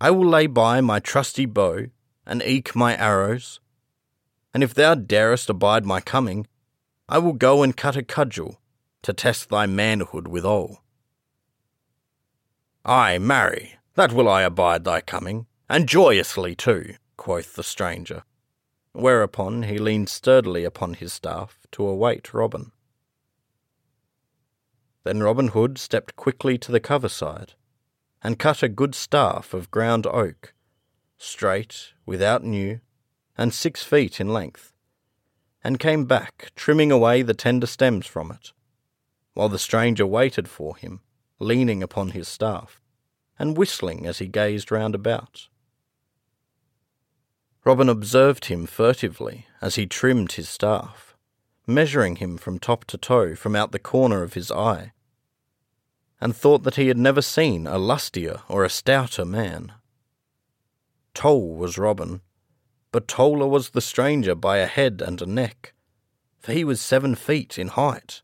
I 0.00 0.10
will 0.10 0.26
lay 0.26 0.46
by 0.46 0.80
my 0.80 0.98
trusty 0.98 1.46
bow 1.46 1.86
and 2.30 2.44
eke 2.44 2.76
my 2.76 2.96
arrows, 2.96 3.58
and 4.54 4.62
if 4.62 4.72
thou 4.72 4.94
darest 4.94 5.50
abide 5.50 5.84
my 5.84 6.00
coming, 6.00 6.46
I 7.08 7.18
will 7.18 7.32
go 7.32 7.64
and 7.64 7.76
cut 7.76 7.96
a 7.96 8.04
cudgel 8.04 8.60
to 9.02 9.12
test 9.12 9.48
thy 9.48 9.66
manhood 9.66 10.28
withal. 10.28 10.84
Ay, 12.84 13.18
marry, 13.18 13.74
that 13.96 14.12
will 14.12 14.28
I 14.28 14.42
abide 14.42 14.84
thy 14.84 15.00
coming, 15.00 15.46
and 15.68 15.88
joyously 15.88 16.54
too, 16.54 16.94
quoth 17.16 17.56
the 17.56 17.64
stranger, 17.64 18.22
whereupon 18.92 19.64
he 19.64 19.78
leaned 19.78 20.08
sturdily 20.08 20.64
upon 20.64 20.94
his 20.94 21.12
staff 21.12 21.58
to 21.72 21.84
await 21.84 22.32
Robin. 22.32 22.70
Then 25.02 25.20
Robin 25.20 25.48
Hood 25.48 25.78
stepped 25.78 26.14
quickly 26.14 26.58
to 26.58 26.70
the 26.70 26.78
cover 26.78 27.08
side, 27.08 27.54
and 28.22 28.38
cut 28.38 28.62
a 28.62 28.68
good 28.68 28.94
staff 28.94 29.52
of 29.52 29.72
ground 29.72 30.06
oak, 30.06 30.54
straight, 31.22 31.92
without 32.06 32.42
new, 32.42 32.80
and 33.36 33.52
six 33.52 33.84
feet 33.84 34.20
in 34.20 34.32
length, 34.32 34.72
and 35.62 35.78
came 35.78 36.06
back, 36.06 36.50
trimming 36.56 36.90
away 36.90 37.20
the 37.20 37.34
tender 37.34 37.66
stems 37.66 38.06
from 38.06 38.30
it, 38.30 38.52
while 39.34 39.48
the 39.48 39.58
stranger 39.58 40.06
waited 40.06 40.48
for 40.48 40.76
him, 40.76 41.00
leaning 41.38 41.82
upon 41.82 42.10
his 42.10 42.26
staff, 42.26 42.80
and 43.38 43.56
whistling 43.56 44.06
as 44.06 44.18
he 44.18 44.26
gazed 44.26 44.72
round 44.72 44.94
about. 44.94 45.48
Robin 47.64 47.90
observed 47.90 48.46
him 48.46 48.66
furtively 48.66 49.46
as 49.60 49.74
he 49.74 49.86
trimmed 49.86 50.32
his 50.32 50.48
staff, 50.48 51.14
measuring 51.66 52.16
him 52.16 52.38
from 52.38 52.58
top 52.58 52.86
to 52.86 52.96
toe 52.96 53.34
from 53.34 53.54
out 53.54 53.72
the 53.72 53.78
corner 53.78 54.22
of 54.22 54.32
his 54.32 54.50
eye, 54.50 54.92
and 56.18 56.34
thought 56.34 56.62
that 56.62 56.76
he 56.76 56.88
had 56.88 56.98
never 56.98 57.20
seen 57.20 57.66
a 57.66 57.76
lustier 57.76 58.40
or 58.48 58.64
a 58.64 58.70
stouter 58.70 59.26
man. 59.26 59.72
Tall 61.14 61.54
was 61.54 61.78
Robin, 61.78 62.20
but 62.92 63.08
taller 63.08 63.46
was 63.46 63.70
the 63.70 63.80
stranger 63.80 64.34
by 64.34 64.58
a 64.58 64.66
head 64.66 65.02
and 65.04 65.20
a 65.20 65.26
neck, 65.26 65.74
for 66.38 66.52
he 66.52 66.64
was 66.64 66.80
seven 66.80 67.14
feet 67.14 67.58
in 67.58 67.68
height. 67.68 68.22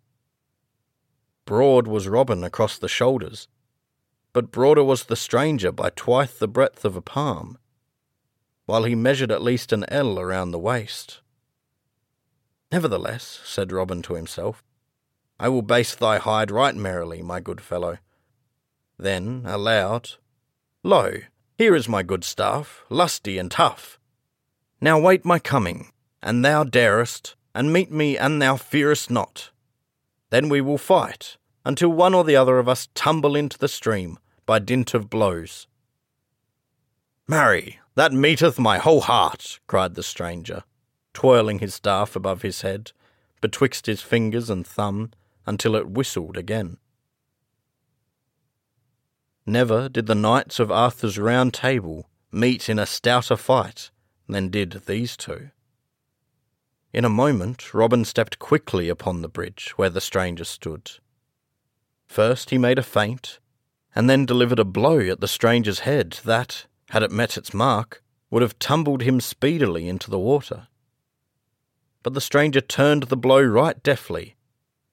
Broad 1.44 1.86
was 1.86 2.08
Robin 2.08 2.42
across 2.42 2.78
the 2.78 2.88
shoulders, 2.88 3.48
but 4.32 4.50
broader 4.50 4.84
was 4.84 5.04
the 5.04 5.16
stranger 5.16 5.70
by 5.70 5.90
twice 5.90 6.36
the 6.36 6.48
breadth 6.48 6.84
of 6.84 6.96
a 6.96 7.00
palm, 7.02 7.58
while 8.66 8.84
he 8.84 8.94
measured 8.94 9.30
at 9.30 9.42
least 9.42 9.72
an 9.72 9.84
ell 9.88 10.18
around 10.18 10.50
the 10.50 10.58
waist. 10.58 11.20
Nevertheless, 12.72 13.40
said 13.44 13.70
Robin 13.72 14.02
to 14.02 14.14
himself, 14.14 14.64
I 15.38 15.48
will 15.48 15.62
baste 15.62 15.98
thy 15.98 16.18
hide 16.18 16.50
right 16.50 16.74
merrily, 16.74 17.22
my 17.22 17.40
good 17.40 17.60
fellow. 17.60 17.98
Then, 18.98 19.42
aloud, 19.46 20.14
Lo, 20.82 21.12
here 21.58 21.74
is 21.74 21.88
my 21.88 22.02
good 22.02 22.22
staff, 22.22 22.84
lusty 22.90 23.38
and 23.38 23.50
tough. 23.50 23.98
Now 24.80 25.00
wait 25.00 25.24
my 25.24 25.38
coming, 25.38 25.90
and 26.22 26.44
thou 26.44 26.64
darest, 26.64 27.34
and 27.54 27.72
meet 27.72 27.90
me 27.90 28.18
an 28.18 28.38
thou 28.38 28.56
fearest 28.56 29.10
not. 29.10 29.50
Then 30.30 30.48
we 30.48 30.60
will 30.60 30.78
fight, 30.78 31.38
until 31.64 31.88
one 31.88 32.12
or 32.12 32.24
the 32.24 32.36
other 32.36 32.58
of 32.58 32.68
us 32.68 32.88
tumble 32.94 33.34
into 33.34 33.58
the 33.58 33.68
stream 33.68 34.18
by 34.44 34.58
dint 34.58 34.92
of 34.92 35.08
blows. 35.08 35.66
Marry, 37.26 37.80
that 37.94 38.12
meeteth 38.12 38.58
my 38.58 38.76
whole 38.78 39.00
heart, 39.00 39.58
cried 39.66 39.94
the 39.94 40.02
stranger, 40.02 40.62
twirling 41.14 41.60
his 41.60 41.74
staff 41.74 42.14
above 42.14 42.42
his 42.42 42.60
head, 42.60 42.92
betwixt 43.40 43.86
his 43.86 44.02
fingers 44.02 44.50
and 44.50 44.66
thumb, 44.66 45.10
until 45.46 45.74
it 45.74 45.88
whistled 45.88 46.36
again. 46.36 46.76
Never 49.46 49.88
did 49.88 50.06
the 50.06 50.16
knights 50.16 50.58
of 50.58 50.72
Arthur's 50.72 51.18
round 51.18 51.54
table 51.54 52.10
meet 52.32 52.68
in 52.68 52.80
a 52.80 52.86
stouter 52.86 53.36
fight 53.36 53.90
than 54.28 54.48
did 54.48 54.82
these 54.86 55.16
two. 55.16 55.50
In 56.92 57.04
a 57.04 57.08
moment, 57.08 57.72
Robin 57.72 58.04
stepped 58.04 58.40
quickly 58.40 58.88
upon 58.88 59.22
the 59.22 59.28
bridge 59.28 59.72
where 59.76 59.90
the 59.90 60.00
stranger 60.00 60.44
stood. 60.44 60.90
First 62.06 62.50
he 62.50 62.58
made 62.58 62.78
a 62.78 62.82
feint, 62.82 63.38
and 63.94 64.10
then 64.10 64.26
delivered 64.26 64.58
a 64.58 64.64
blow 64.64 64.98
at 65.00 65.20
the 65.20 65.28
stranger's 65.28 65.80
head 65.80 66.18
that, 66.24 66.66
had 66.90 67.04
it 67.04 67.12
met 67.12 67.36
its 67.36 67.54
mark, 67.54 68.02
would 68.30 68.42
have 68.42 68.58
tumbled 68.58 69.02
him 69.02 69.20
speedily 69.20 69.88
into 69.88 70.10
the 70.10 70.18
water. 70.18 70.66
But 72.02 72.14
the 72.14 72.20
stranger 72.20 72.60
turned 72.60 73.04
the 73.04 73.16
blow 73.16 73.42
right 73.42 73.80
deftly, 73.82 74.36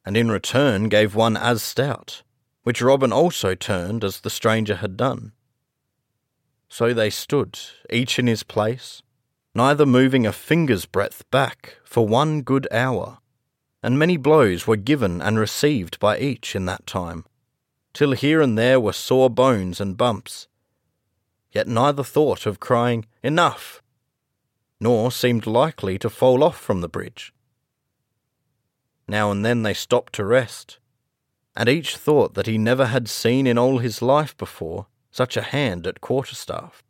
and 0.06 0.16
in 0.16 0.30
return 0.30 0.90
gave 0.90 1.16
one 1.16 1.36
as 1.36 1.64
stout, 1.64 2.22
which 2.64 2.82
Robin 2.82 3.14
also 3.14 3.56
turned 3.56 4.04
as 4.04 4.22
the 4.22 4.30
stranger 4.30 4.76
had 4.76 4.98
done. 4.98 5.34
So 6.70 6.94
they 6.94 7.10
stood, 7.10 7.60
each 7.90 8.18
in 8.18 8.28
his 8.28 8.44
place, 8.44 9.04
neither 9.54 9.86
moving 9.86 10.26
a 10.26 10.34
finger's 10.34 10.86
breadth 10.86 11.30
back 11.30 11.78
for 11.84 12.08
one 12.08 12.42
good 12.42 12.68
hour, 12.72 13.20
and 13.84 14.00
many 14.00 14.18
blows 14.18 14.66
were 14.66 14.78
given 14.78 15.22
and 15.22 15.38
received 15.38 16.00
by 16.00 16.18
each 16.18 16.56
in 16.56 16.66
that 16.66 16.88
time, 16.88 17.26
till 17.94 18.14
here 18.14 18.42
and 18.42 18.58
there 18.58 18.80
were 18.80 18.94
sore 18.94 19.30
bones 19.30 19.80
and 19.80 19.98
bumps. 19.98 20.48
Yet 21.52 21.68
neither 21.68 22.04
thought 22.04 22.46
of 22.46 22.60
crying, 22.60 23.06
Enough! 23.22 23.82
nor 24.80 25.12
seemed 25.12 25.46
likely 25.46 25.98
to 26.00 26.10
fall 26.10 26.44
off 26.44 26.60
from 26.60 26.82
the 26.82 26.90
bridge. 26.90 27.34
Now 29.08 29.32
and 29.32 29.46
then 29.46 29.64
they 29.64 29.74
stopped 29.74 30.14
to 30.14 30.26
rest, 30.26 30.80
and 31.56 31.70
each 31.70 31.98
thought 31.98 32.34
that 32.34 32.48
he 32.48 32.58
never 32.58 32.88
had 32.88 33.08
seen 33.08 33.46
in 33.46 33.58
all 33.58 33.78
his 33.78 34.02
life 34.02 34.36
before 34.38 34.88
such 35.12 35.38
a 35.38 35.44
hand 35.44 35.86
at 35.86 36.02
quarterstaff. 36.02 36.84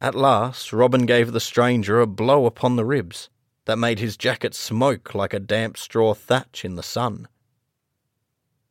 At 0.00 0.14
last, 0.14 0.72
Robin 0.72 1.06
gave 1.06 1.32
the 1.32 1.40
stranger 1.40 2.00
a 2.00 2.06
blow 2.06 2.46
upon 2.46 2.76
the 2.76 2.84
ribs 2.84 3.28
that 3.66 3.78
made 3.78 3.98
his 3.98 4.16
jacket 4.16 4.54
smoke 4.54 5.14
like 5.14 5.34
a 5.34 5.40
damp 5.40 5.76
straw 5.76 6.14
thatch 6.14 6.64
in 6.64 6.76
the 6.76 6.82
sun. 6.82 7.28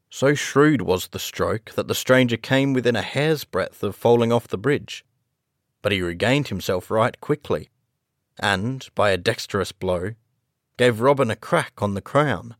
So 0.09 0.33
shrewd 0.33 0.81
was 0.81 1.09
the 1.09 1.19
stroke 1.19 1.73
that 1.75 1.87
the 1.87 1.93
stranger 1.93 2.37
came 2.37 2.73
within 2.73 2.95
a 2.95 3.01
hair's 3.01 3.43
breadth 3.43 3.83
of 3.83 3.95
falling 3.95 4.31
off 4.31 4.47
the 4.47 4.57
bridge, 4.57 5.05
but 5.81 5.91
he 5.91 6.01
regained 6.01 6.47
himself 6.47 6.89
right 6.89 7.19
quickly, 7.19 7.69
and, 8.39 8.87
by 8.95 9.11
a 9.11 9.17
dexterous 9.17 9.71
blow, 9.71 10.15
gave 10.77 11.01
Robin 11.01 11.29
a 11.29 11.35
crack 11.35 11.81
on 11.81 11.93
the 11.93 12.01
crown 12.01 12.55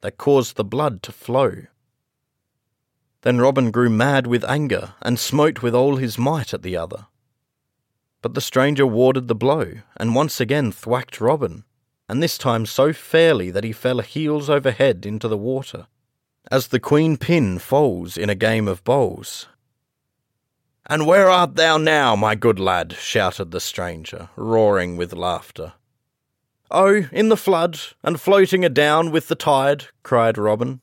that 0.00 0.18
caused 0.18 0.56
the 0.56 0.64
blood 0.64 1.02
to 1.02 1.12
flow. 1.12 1.66
Then 3.22 3.38
Robin 3.38 3.70
grew 3.70 3.90
mad 3.90 4.26
with 4.26 4.44
anger 4.44 4.94
and 5.02 5.18
smote 5.18 5.62
with 5.62 5.74
all 5.74 5.96
his 5.96 6.18
might 6.18 6.54
at 6.54 6.62
the 6.62 6.76
other. 6.76 7.06
But 8.22 8.34
the 8.34 8.40
stranger 8.40 8.86
warded 8.86 9.28
the 9.28 9.34
blow, 9.34 9.72
and 9.96 10.14
once 10.14 10.40
again 10.40 10.72
thwacked 10.72 11.20
Robin, 11.20 11.64
and 12.08 12.22
this 12.22 12.38
time 12.38 12.66
so 12.66 12.92
fairly 12.92 13.50
that 13.50 13.64
he 13.64 13.72
fell 13.72 14.00
heels 14.00 14.50
over 14.50 14.70
head 14.70 15.06
into 15.06 15.28
the 15.28 15.38
water, 15.38 15.86
as 16.50 16.68
the 16.68 16.80
queen 16.80 17.16
pin 17.16 17.58
falls 17.58 18.16
in 18.16 18.30
a 18.30 18.34
game 18.34 18.68
of 18.68 18.84
bowls. 18.84 19.48
And 20.86 21.06
where 21.06 21.30
art 21.30 21.54
thou 21.54 21.76
now, 21.76 22.16
my 22.16 22.34
good 22.34 22.58
lad? 22.58 22.94
shouted 22.94 23.52
the 23.52 23.60
stranger, 23.60 24.28
roaring 24.34 24.96
with 24.96 25.12
laughter. 25.12 25.74
Oh, 26.70 27.06
in 27.10 27.28
the 27.28 27.36
flood, 27.36 27.80
and 28.02 28.20
floating 28.20 28.64
adown 28.64 29.10
with 29.10 29.26
the 29.26 29.34
tide, 29.34 29.86
cried 30.04 30.38
Robin, 30.38 30.80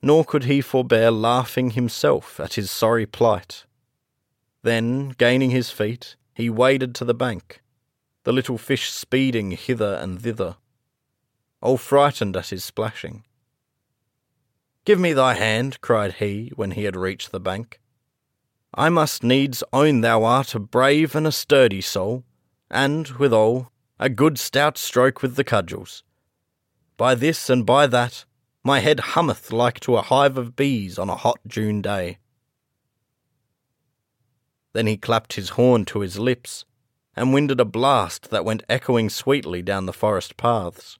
nor 0.00 0.24
could 0.24 0.44
he 0.44 0.62
forbear 0.62 1.10
laughing 1.10 1.70
himself 1.70 2.40
at 2.40 2.54
his 2.54 2.70
sorry 2.70 3.04
plight. 3.04 3.64
Then, 4.62 5.10
gaining 5.10 5.50
his 5.50 5.70
feet, 5.70 6.16
he 6.32 6.48
waded 6.48 6.94
to 6.96 7.04
the 7.04 7.14
bank, 7.14 7.62
the 8.24 8.32
little 8.32 8.56
fish 8.56 8.90
speeding 8.90 9.50
hither 9.50 9.98
and 10.00 10.20
thither, 10.20 10.56
all 11.60 11.76
frightened 11.76 12.36
at 12.36 12.48
his 12.48 12.64
splashing. 12.64 13.24
Give 14.86 14.98
me 14.98 15.12
thy 15.12 15.34
hand, 15.34 15.80
cried 15.80 16.14
he 16.14 16.50
when 16.56 16.70
he 16.70 16.84
had 16.84 16.96
reached 16.96 17.30
the 17.30 17.40
bank. 17.40 17.80
I 18.72 18.88
must 18.88 19.22
needs 19.22 19.62
own 19.72 20.00
thou 20.00 20.24
art 20.24 20.54
a 20.54 20.60
brave 20.60 21.14
and 21.14 21.26
a 21.26 21.32
sturdy 21.32 21.80
soul, 21.80 22.24
and, 22.70 23.08
withal, 23.08 23.70
a 23.98 24.08
good 24.08 24.38
stout 24.38 24.76
stroke 24.76 25.22
with 25.22 25.36
the 25.36 25.44
cudgels. 25.44 26.02
By 26.96 27.14
this 27.14 27.48
and 27.48 27.64
by 27.64 27.86
that, 27.86 28.24
my 28.62 28.80
head 28.80 29.00
hummeth 29.00 29.52
like 29.52 29.80
to 29.80 29.96
a 29.96 30.02
hive 30.02 30.36
of 30.36 30.56
bees 30.56 30.98
on 30.98 31.08
a 31.08 31.16
hot 31.16 31.38
June 31.46 31.80
day. 31.80 32.18
Then 34.72 34.86
he 34.86 34.96
clapped 34.96 35.34
his 35.34 35.50
horn 35.50 35.84
to 35.86 36.00
his 36.00 36.18
lips, 36.18 36.64
and 37.14 37.32
winded 37.32 37.60
a 37.60 37.64
blast 37.64 38.30
that 38.30 38.44
went 38.44 38.62
echoing 38.68 39.08
sweetly 39.08 39.62
down 39.62 39.86
the 39.86 39.92
forest 39.92 40.36
paths. 40.36 40.98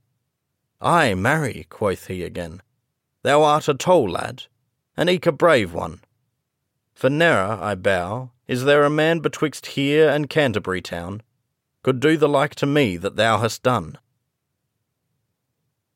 Ay, 0.81 1.15
marry, 1.15 1.67
quoth 1.69 2.07
he 2.07 2.23
again, 2.23 2.63
thou 3.23 3.43
art 3.43 3.69
a 3.69 3.75
tall 3.75 4.09
lad, 4.09 4.45
and 4.97 5.11
eke 5.11 5.27
a 5.27 5.33
brave 5.33 5.75
one. 5.75 6.01
For 6.95 7.11
ne'er, 7.11 7.59
I 7.61 7.75
bow, 7.75 8.31
is 8.49 8.65
there 8.65 8.85
a 8.85 8.91
man 8.91 9.21
betwixt 9.21 9.67
here 9.67 10.09
and 10.09 10.31
Canterbury 10.31 10.81
town 10.81 11.23
could 11.87 12.01
do 12.01 12.17
the 12.17 12.29
like 12.29 12.53
to 12.53 12.67
me 12.67 12.97
that 12.97 13.15
thou 13.15 13.39
hast 13.39 13.63
done. 13.63 13.97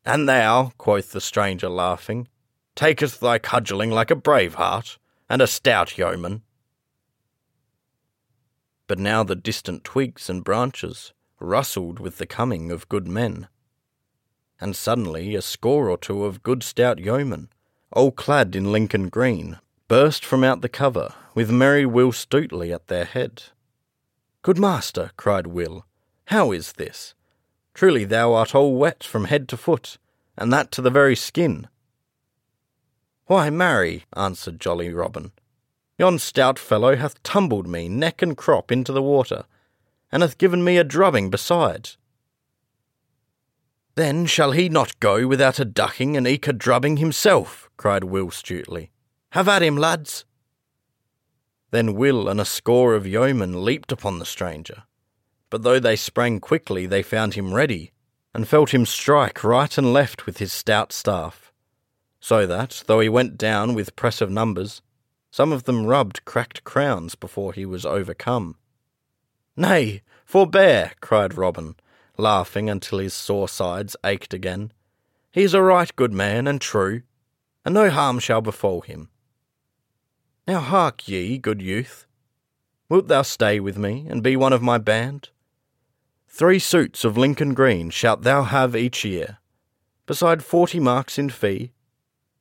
And 0.05 0.29
thou, 0.29 0.71
quoth 0.79 1.11
the 1.11 1.21
stranger, 1.21 1.69
laughing, 1.69 2.29
takest 2.77 3.21
thy 3.21 3.41
cudgelling 3.41 3.91
like 3.91 4.13
a 4.13 4.15
brave 4.15 4.55
heart 4.55 4.99
and 5.29 5.43
a 5.43 5.49
stout 5.49 5.99
yeoman. 5.99 6.43
But 8.87 9.01
now 9.01 9.25
the 9.25 9.35
distant 9.35 9.83
twigs 9.83 10.31
and 10.31 10.45
branches 10.45 11.13
rustled 11.41 11.99
with 11.99 12.19
the 12.19 12.27
coming 12.27 12.71
of 12.71 12.89
good 12.89 13.09
men. 13.09 13.49
And 14.61 14.77
suddenly 14.77 15.35
a 15.35 15.43
score 15.43 15.91
or 15.91 15.99
two 15.99 16.25
of 16.25 16.45
good 16.45 16.63
stout 16.63 17.01
yeomen, 17.01 17.49
all 17.91 18.13
clad 18.13 18.55
in 18.55 18.71
Lincoln 18.71 19.09
green, 19.09 19.59
burst 19.89 20.25
from 20.25 20.45
out 20.45 20.61
the 20.61 20.69
cover, 20.69 21.15
with 21.35 21.51
merry 21.51 21.85
Will 21.85 22.13
Stutely 22.13 22.73
at 22.73 22.87
their 22.87 23.07
head. 23.07 23.43
Good 24.43 24.59
master, 24.59 25.11
cried 25.19 25.47
Will, 25.47 25.85
how 26.27 26.51
is 26.51 26.73
this? 26.73 27.15
Truly 27.75 28.05
thou 28.05 28.33
art 28.33 28.55
all 28.55 28.75
wet 28.75 29.05
from 29.05 29.25
head 29.25 29.49
to 29.49 29.57
foot, 29.57 29.99
and 30.37 30.51
that 30.51 30.71
to 30.73 30.81
the 30.81 30.91
very 30.91 31.15
skin. 31.15 31.69
Why, 33.27 33.51
marry, 33.51 34.05
answered 34.17 34.59
jolly 34.59 34.93
Robin, 34.95 35.33
yon 35.99 36.19
stout 36.19 36.59
fellow 36.59 36.97
hath 36.97 37.23
tumbled 37.23 37.67
me 37.67 37.89
neck 37.89 38.23
and 38.23 38.35
crop 38.35 38.73
into 38.73 38.93
the 38.93 39.03
water, 39.03 39.45
and 40.11 40.23
hath 40.23 40.39
given 40.39 40.65
me 40.65 40.79
a 40.79 40.85
drubbing 40.85 41.29
besides. 41.29 41.99
Then 43.95 44.25
shall 44.25 44.53
he 44.53 44.71
not 44.71 44.99
go 45.01 45.27
without 45.27 45.59
a 45.59 45.67
ducking 45.67 46.17
and 46.17 46.27
eke 46.27 46.49
a 46.49 46.55
drubbing 46.55 46.97
himself, 46.97 47.69
cried 47.77 48.05
Will 48.05 48.31
Stutely. 48.31 48.91
Have 49.33 49.49
at 49.49 49.63
him, 49.63 49.77
lads. 49.77 50.25
Then 51.71 51.95
Will 51.95 52.29
and 52.29 52.41
a 52.41 52.45
score 52.45 52.95
of 52.95 53.07
yeomen 53.07 53.65
leaped 53.65 53.93
upon 53.93 54.19
the 54.19 54.27
stranger, 54.27 54.85
but 55.51 55.63
though 55.63 55.81
they 55.81 55.97
sprang 55.97 56.41
quickly, 56.41 56.87
they 56.87 57.03
found 57.03 57.35
him 57.35 57.55
ready, 57.55 57.93
and 58.35 58.49
felt 58.49 58.75
him 58.75 58.87
strike 58.87 59.43
right 59.45 59.77
and 59.77 59.93
left 59.93 60.27
with 60.27 60.39
his 60.39 60.53
stout 60.53 60.93
staff, 60.93 61.53
so 62.21 62.47
that, 62.47 62.85
though 62.87 63.01
he 63.01 63.09
went 63.09 63.39
down 63.39 63.75
with 63.75 63.97
press 63.97 64.21
of 64.21 64.31
numbers, 64.31 64.83
some 65.31 65.53
of 65.53 65.65
them 65.65 65.87
rubbed 65.87 66.25
cracked 66.25 66.65
crowns 66.65 67.15
before 67.15 67.53
he 67.53 67.65
was 67.65 67.87
overcome. 67.87 68.57
Nay, 69.57 70.03
forbear, 70.25 70.93
cried 71.01 71.37
Robin, 71.37 71.77
laughing 72.17 72.69
until 72.69 72.99
his 72.99 73.15
sore 73.15 73.49
sides 73.49 73.97
ached 74.05 74.35
again. 74.35 74.73
He 75.33 75.43
is 75.43 75.55
a 75.55 75.63
right 75.63 75.95
good 75.95 76.13
man 76.13 76.47
and 76.47 76.61
true, 76.61 77.03
and 77.65 77.75
no 77.75 77.91
harm 77.91 78.19
shall 78.19 78.41
befall 78.41 78.81
him. 78.81 79.09
Now 80.51 80.59
hark 80.59 81.07
ye, 81.07 81.39
good 81.39 81.63
youth. 81.63 82.09
Wilt 82.89 83.07
thou 83.07 83.23
stay 83.23 83.61
with 83.61 83.79
me 83.79 84.09
and 84.11 84.21
be 84.21 84.35
one 84.35 84.53
of 84.53 84.61
my 84.61 84.79
band? 84.79 85.29
Three 86.27 86.59
suits 86.59 87.05
of 87.05 87.17
Lincoln 87.17 87.55
green 87.55 87.89
shalt 87.91 88.23
thou 88.23 88.43
have 88.43 88.75
each 88.75 89.05
year, 89.05 89.39
beside 90.07 90.43
forty 90.43 90.81
marks 90.81 91.19
in 91.21 91.31
fee, 91.31 91.71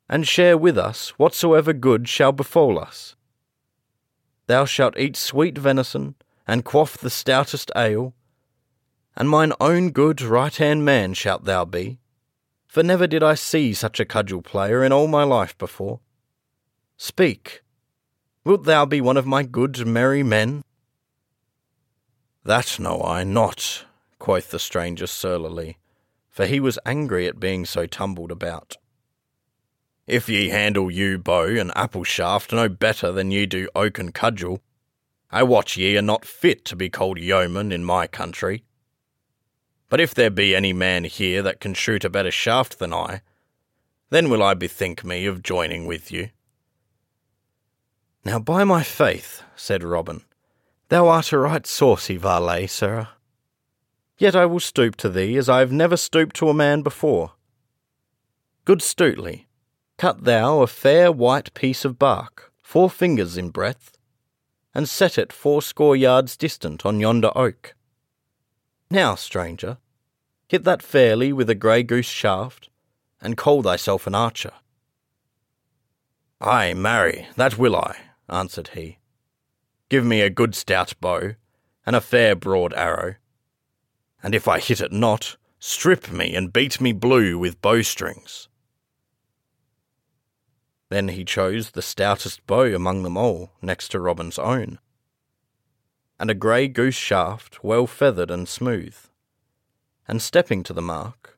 and 0.09 0.27
share 0.27 0.57
with 0.57 0.75
us 0.75 1.09
whatsoever 1.19 1.71
good 1.71 2.09
shall 2.09 2.31
befall 2.31 2.79
us. 2.79 3.15
Thou 4.47 4.65
shalt 4.65 4.97
eat 4.97 5.15
sweet 5.15 5.55
venison, 5.59 6.15
and 6.47 6.65
quaff 6.65 6.97
the 6.97 7.11
stoutest 7.11 7.69
ale, 7.75 8.15
and 9.15 9.29
mine 9.29 9.53
own 9.61 9.91
good 9.91 10.19
right 10.19 10.55
hand 10.55 10.83
man 10.83 11.13
shalt 11.13 11.45
thou 11.45 11.63
be, 11.63 11.99
for 12.65 12.81
never 12.81 13.05
did 13.05 13.21
I 13.21 13.35
see 13.35 13.71
such 13.71 13.99
a 13.99 14.05
cudgel 14.05 14.41
player 14.41 14.83
in 14.83 14.91
all 14.91 15.07
my 15.07 15.23
life 15.23 15.55
before. 15.59 15.99
Speak, 16.97 17.61
wilt 18.43 18.63
thou 18.63 18.85
be 18.85 19.01
one 19.01 19.17
of 19.17 19.25
my 19.25 19.43
good 19.43 19.85
merry 19.85 20.23
men? 20.23 20.63
That 22.43 22.79
know 22.79 23.01
I 23.01 23.23
not, 23.23 23.85
quoth 24.17 24.51
the 24.51 24.59
stranger 24.59 25.07
surlily, 25.07 25.77
for 26.29 26.45
he 26.45 26.59
was 26.59 26.79
angry 26.85 27.27
at 27.27 27.39
being 27.39 27.65
so 27.65 27.85
tumbled 27.85 28.31
about. 28.31 28.77
If 30.07 30.27
ye 30.27 30.49
handle 30.49 30.89
yew 30.89 31.19
bow 31.19 31.45
and 31.45 31.71
apple 31.75 32.03
shaft 32.03 32.51
no 32.51 32.67
better 32.67 33.11
than 33.11 33.29
ye 33.29 33.45
do 33.45 33.69
oak 33.75 33.99
and 33.99 34.13
cudgel, 34.13 34.61
I 35.29 35.43
watch 35.43 35.77
ye 35.77 35.95
are 35.97 36.01
not 36.01 36.25
fit 36.25 36.65
to 36.65 36.75
be 36.75 36.89
called 36.89 37.19
yeomen 37.19 37.71
in 37.71 37.83
my 37.83 38.07
country. 38.07 38.63
But 39.89 39.99
if 39.99 40.15
there 40.15 40.31
be 40.31 40.55
any 40.55 40.73
man 40.73 41.03
here 41.03 41.43
that 41.43 41.59
can 41.59 41.75
shoot 41.75 42.03
a 42.03 42.09
better 42.09 42.31
shaft 42.31 42.79
than 42.79 42.93
I, 42.93 43.21
then 44.09 44.29
will 44.29 44.41
I 44.41 44.55
bethink 44.55 45.03
me 45.03 45.27
of 45.27 45.43
joining 45.43 45.85
with 45.85 46.11
you. 46.11 46.29
Now, 48.25 48.39
by 48.39 48.63
my 48.63 48.83
faith, 48.83 49.43
said 49.55 49.83
Robin, 49.83 50.23
Thou 50.89 51.07
art 51.07 51.31
a 51.31 51.37
right 51.37 51.65
saucy 51.65 52.17
varlet, 52.17 52.69
sirrah. 52.69 53.09
Yet 54.17 54.35
I 54.35 54.45
will 54.45 54.59
stoop 54.59 54.95
to 54.97 55.09
thee 55.09 55.37
as 55.37 55.47
I 55.47 55.59
have 55.59 55.71
never 55.71 55.95
stooped 55.95 56.35
to 56.37 56.49
a 56.49 56.53
man 56.53 56.81
before. 56.81 57.33
Good 58.65 58.81
Stutely, 58.81 59.47
cut 59.97 60.25
thou 60.25 60.61
a 60.61 60.67
fair 60.67 61.11
white 61.11 61.53
piece 61.53 61.85
of 61.85 61.97
bark, 61.97 62.51
four 62.61 62.89
fingers 62.89 63.37
in 63.37 63.49
breadth, 63.49 63.97
and 64.75 64.89
set 64.89 65.17
it 65.17 65.31
fourscore 65.31 65.95
yards 65.95 66.35
distant 66.35 66.85
on 66.85 66.99
yonder 66.99 67.31
oak. 67.35 67.75
Now, 68.91 69.15
stranger, 69.15 69.77
hit 70.47 70.65
that 70.65 70.83
fairly 70.83 71.31
with 71.31 71.49
a 71.49 71.55
grey 71.55 71.83
goose 71.83 72.09
shaft, 72.09 72.69
and 73.21 73.37
call 73.37 73.61
thyself 73.61 74.05
an 74.07 74.15
archer. 74.15 74.53
Ay, 76.41 76.73
marry, 76.73 77.27
that 77.35 77.57
will 77.57 77.75
I, 77.75 77.95
answered 78.29 78.69
he. 78.69 78.99
Give 79.89 80.05
me 80.05 80.21
a 80.21 80.29
good 80.29 80.55
stout 80.55 80.93
bow, 81.01 81.35
and 81.85 81.95
a 81.95 82.01
fair 82.01 82.35
broad 82.35 82.73
arrow. 82.73 83.15
And 84.21 84.35
if 84.35 84.47
I 84.47 84.59
hit 84.59 84.81
it 84.81 84.91
not, 84.91 85.37
strip 85.59 86.11
me 86.11 86.35
and 86.35 86.53
beat 86.53 86.79
me 86.79 86.93
blue 86.93 87.37
with 87.37 87.61
bowstrings. 87.61 88.47
Then 90.89 91.09
he 91.09 91.23
chose 91.23 91.71
the 91.71 91.81
stoutest 91.81 92.45
bow 92.47 92.73
among 92.73 93.03
them 93.03 93.17
all, 93.17 93.51
next 93.61 93.89
to 93.89 93.99
Robin's 93.99 94.39
own, 94.39 94.79
and 96.19 96.29
a 96.29 96.35
grey 96.35 96.67
goose 96.67 96.95
shaft, 96.95 97.63
well 97.63 97.87
feathered 97.87 98.31
and 98.31 98.47
smooth. 98.47 98.95
And 100.07 100.21
stepping 100.21 100.63
to 100.63 100.73
the 100.73 100.81
mark, 100.81 101.37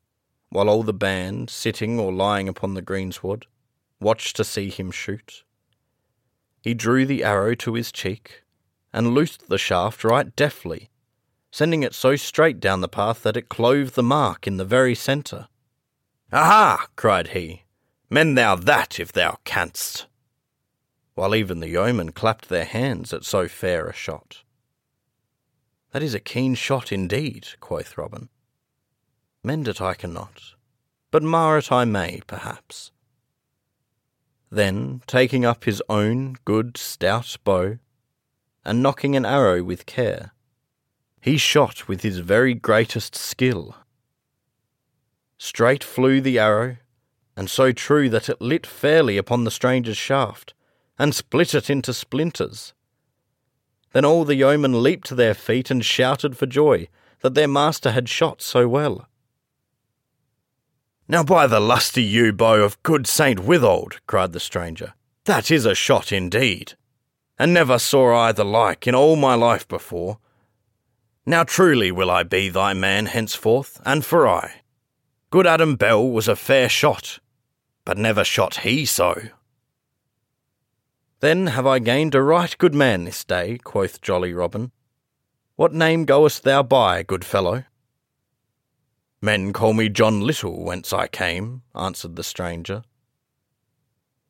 while 0.49 0.69
all 0.69 0.83
the 0.83 0.93
band, 0.93 1.49
sitting 1.49 1.99
or 1.99 2.11
lying 2.11 2.47
upon 2.47 2.73
the 2.73 2.81
greensward, 2.81 3.45
watched 3.99 4.35
to 4.37 4.43
see 4.45 4.69
him 4.69 4.91
shoot, 4.91 5.43
he 6.61 6.73
drew 6.73 7.05
the 7.05 7.23
arrow 7.23 7.55
to 7.55 7.73
his 7.73 7.91
cheek 7.91 8.43
and 8.93 9.13
loosed 9.13 9.49
the 9.49 9.57
shaft 9.57 10.03
right 10.03 10.35
deftly, 10.35 10.89
sending 11.51 11.83
it 11.83 11.93
so 11.93 12.15
straight 12.15 12.59
down 12.59 12.81
the 12.81 12.87
path 12.87 13.23
that 13.23 13.37
it 13.37 13.49
clove 13.49 13.93
the 13.93 14.03
mark 14.03 14.47
in 14.47 14.57
the 14.57 14.65
very 14.65 14.95
centre. 14.95 15.47
Aha! 16.31 16.87
cried 16.95 17.29
he. 17.29 17.63
Mend 18.09 18.37
thou 18.37 18.55
that 18.55 18.99
if 18.99 19.11
thou 19.11 19.37
canst. 19.43 20.05
While 21.15 21.35
even 21.35 21.59
the 21.59 21.69
yeomen 21.69 22.11
clapped 22.11 22.49
their 22.49 22.65
hands 22.65 23.13
at 23.13 23.25
so 23.25 23.47
fair 23.47 23.87
a 23.87 23.93
shot. 23.93 24.43
That 25.91 26.03
is 26.03 26.13
a 26.13 26.19
keen 26.19 26.55
shot 26.55 26.91
indeed, 26.91 27.47
quoth 27.59 27.97
Robin. 27.97 28.29
Mend 29.43 29.67
it 29.67 29.81
I 29.81 29.93
cannot, 29.93 30.41
but 31.09 31.23
mar 31.23 31.57
it 31.57 31.71
I 31.71 31.83
may, 31.83 32.21
perhaps. 32.27 32.91
Then, 34.51 35.01
taking 35.07 35.45
up 35.45 35.63
his 35.63 35.81
own 35.87 36.35
good 36.43 36.75
stout 36.75 37.37
bow, 37.45 37.77
and 38.65 38.83
nocking 38.83 39.15
an 39.15 39.25
arrow 39.25 39.63
with 39.63 39.85
care, 39.85 40.33
he 41.21 41.37
shot 41.37 41.87
with 41.87 42.01
his 42.01 42.19
very 42.19 42.53
greatest 42.53 43.15
skill. 43.15 43.77
Straight 45.37 45.83
flew 45.83 46.19
the 46.19 46.37
arrow, 46.37 46.77
and 47.37 47.49
so 47.49 47.71
true 47.71 48.09
that 48.09 48.27
it 48.27 48.41
lit 48.41 48.67
fairly 48.67 49.17
upon 49.17 49.45
the 49.45 49.51
stranger's 49.51 49.97
shaft, 49.97 50.53
and 50.99 51.15
split 51.15 51.55
it 51.55 51.69
into 51.69 51.93
splinters. 51.93 52.73
Then 53.93 54.03
all 54.03 54.25
the 54.25 54.35
yeomen 54.35 54.83
leaped 54.83 55.07
to 55.07 55.15
their 55.15 55.33
feet 55.33 55.71
and 55.71 55.83
shouted 55.83 56.37
for 56.37 56.45
joy 56.45 56.89
that 57.21 57.35
their 57.35 57.47
master 57.47 57.91
had 57.91 58.09
shot 58.09 58.41
so 58.41 58.67
well. 58.67 59.07
Now, 61.11 61.23
by 61.23 61.45
the 61.45 61.59
lusty 61.59 62.03
yew 62.03 62.31
bow 62.31 62.63
of 62.63 62.81
good 62.83 63.05
Saint 63.05 63.41
Withold, 63.41 63.99
cried 64.07 64.31
the 64.31 64.39
stranger, 64.39 64.93
that 65.25 65.51
is 65.51 65.65
a 65.65 65.75
shot 65.75 66.13
indeed, 66.13 66.75
and 67.37 67.53
never 67.53 67.77
saw 67.79 68.17
I 68.17 68.31
the 68.31 68.45
like 68.45 68.87
in 68.87 68.95
all 68.95 69.17
my 69.17 69.35
life 69.35 69.67
before. 69.67 70.19
Now 71.25 71.43
truly 71.43 71.91
will 71.91 72.09
I 72.09 72.23
be 72.23 72.47
thy 72.47 72.71
man 72.73 73.07
henceforth, 73.07 73.81
and 73.85 74.05
for 74.05 74.25
aye. 74.25 74.61
Good 75.31 75.45
Adam 75.45 75.75
Bell 75.75 76.07
was 76.09 76.29
a 76.29 76.35
fair 76.37 76.69
shot, 76.69 77.19
but 77.83 77.97
never 77.97 78.23
shot 78.23 78.59
he 78.59 78.85
so. 78.85 79.21
Then 81.19 81.47
have 81.47 81.67
I 81.67 81.79
gained 81.79 82.15
a 82.15 82.23
right 82.23 82.57
good 82.57 82.73
man 82.73 83.03
this 83.03 83.25
day, 83.25 83.57
quoth 83.57 83.99
jolly 83.99 84.33
Robin. 84.33 84.71
What 85.57 85.73
name 85.73 86.05
goest 86.05 86.43
thou 86.43 86.63
by, 86.63 87.03
good 87.03 87.25
fellow? 87.25 87.65
Men 89.21 89.53
call 89.53 89.73
me 89.73 89.87
John 89.87 90.21
Little, 90.21 90.63
whence 90.63 90.91
I 90.91 91.07
came, 91.07 91.61
answered 91.75 92.15
the 92.15 92.23
stranger. 92.23 92.83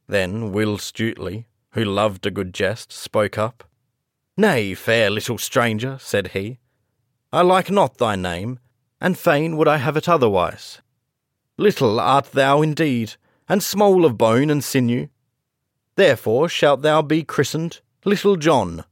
Then 0.08 0.52
Will 0.52 0.78
Stutely, 0.78 1.46
who 1.72 1.86
loved 1.86 2.26
a 2.26 2.32
good 2.32 2.54
jest, 2.54 2.92
spoke 2.92 3.38
up. 3.38 3.64
Nay, 4.36 4.74
fair 4.74 5.10
little 5.10 5.38
stranger, 5.38 5.98
said 6.02 6.30
he, 6.30 6.60
I 7.32 7.42
like 7.42 7.72
not 7.72 7.98
thy 7.98 8.18
name, 8.18 8.60
and 9.00 9.18
fain 9.18 9.56
would 9.56 9.68
I 9.68 9.78
have 9.78 9.96
it 9.96 10.10
otherwise. 10.10 10.82
Little 11.58 12.00
art 12.00 12.34
thou 12.34 12.62
indeed, 12.62 13.14
and 13.48 13.64
small 13.64 14.04
of 14.04 14.18
bone 14.18 14.50
and 14.50 14.62
sinew. 14.62 15.08
Therefore 15.96 16.50
shalt 16.50 16.82
thou 16.82 17.02
be 17.02 17.24
christened 17.24 17.80
Little 18.04 18.36
John, 18.36 18.84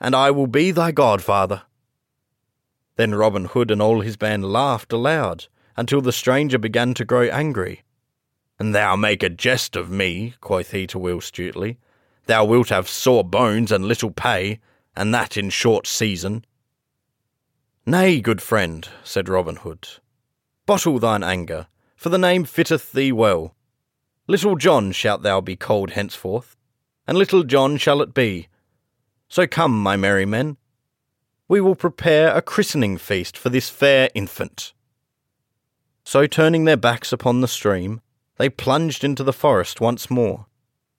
and 0.00 0.14
I 0.14 0.30
will 0.30 0.46
be 0.46 0.70
thy 0.70 0.92
godfather. 0.92 1.62
Then 2.96 3.14
Robin 3.14 3.44
Hood 3.44 3.70
and 3.70 3.80
all 3.80 4.00
his 4.00 4.16
band 4.16 4.50
laughed 4.50 4.92
aloud, 4.92 5.46
until 5.76 6.00
the 6.00 6.12
stranger 6.12 6.58
began 6.58 6.94
to 6.94 7.04
grow 7.04 7.24
angry. 7.24 7.82
And 8.58 8.74
thou 8.74 8.96
make 8.96 9.22
a 9.22 9.28
jest 9.28 9.76
of 9.76 9.90
me, 9.90 10.34
quoth 10.40 10.70
he 10.70 10.86
to 10.88 10.98
Will 10.98 11.20
Stutely. 11.20 11.78
Thou 12.24 12.44
wilt 12.46 12.70
have 12.70 12.88
sore 12.88 13.22
bones 13.22 13.70
and 13.70 13.84
little 13.84 14.10
pay, 14.10 14.60
and 14.96 15.12
that 15.14 15.36
in 15.36 15.50
short 15.50 15.86
season. 15.86 16.44
Nay, 17.84 18.20
good 18.20 18.40
friend, 18.42 18.88
said 19.04 19.28
Robin 19.28 19.56
Hood, 19.56 19.86
bottle 20.64 20.98
thine 20.98 21.22
anger, 21.22 21.68
for 21.94 22.08
the 22.08 22.18
name 22.18 22.44
fitteth 22.44 22.92
thee 22.92 23.12
well. 23.12 23.54
Little 24.26 24.56
John 24.56 24.90
shalt 24.90 25.22
thou 25.22 25.40
be 25.40 25.54
called 25.54 25.90
henceforth, 25.90 26.56
and 27.06 27.16
Little 27.16 27.44
John 27.44 27.76
shall 27.76 28.02
it 28.02 28.12
be. 28.12 28.48
So 29.28 29.46
come, 29.46 29.80
my 29.80 29.96
merry 29.96 30.26
men, 30.26 30.56
we 31.48 31.60
will 31.60 31.74
prepare 31.74 32.34
a 32.34 32.42
christening 32.42 32.96
feast 32.96 33.36
for 33.36 33.48
this 33.48 33.68
fair 33.68 34.10
infant. 34.14 34.72
So 36.04 36.26
turning 36.26 36.64
their 36.64 36.76
backs 36.76 37.12
upon 37.12 37.40
the 37.40 37.48
stream, 37.48 38.00
they 38.36 38.48
plunged 38.48 39.04
into 39.04 39.24
the 39.24 39.32
forest 39.32 39.80
once 39.80 40.10
more, 40.10 40.46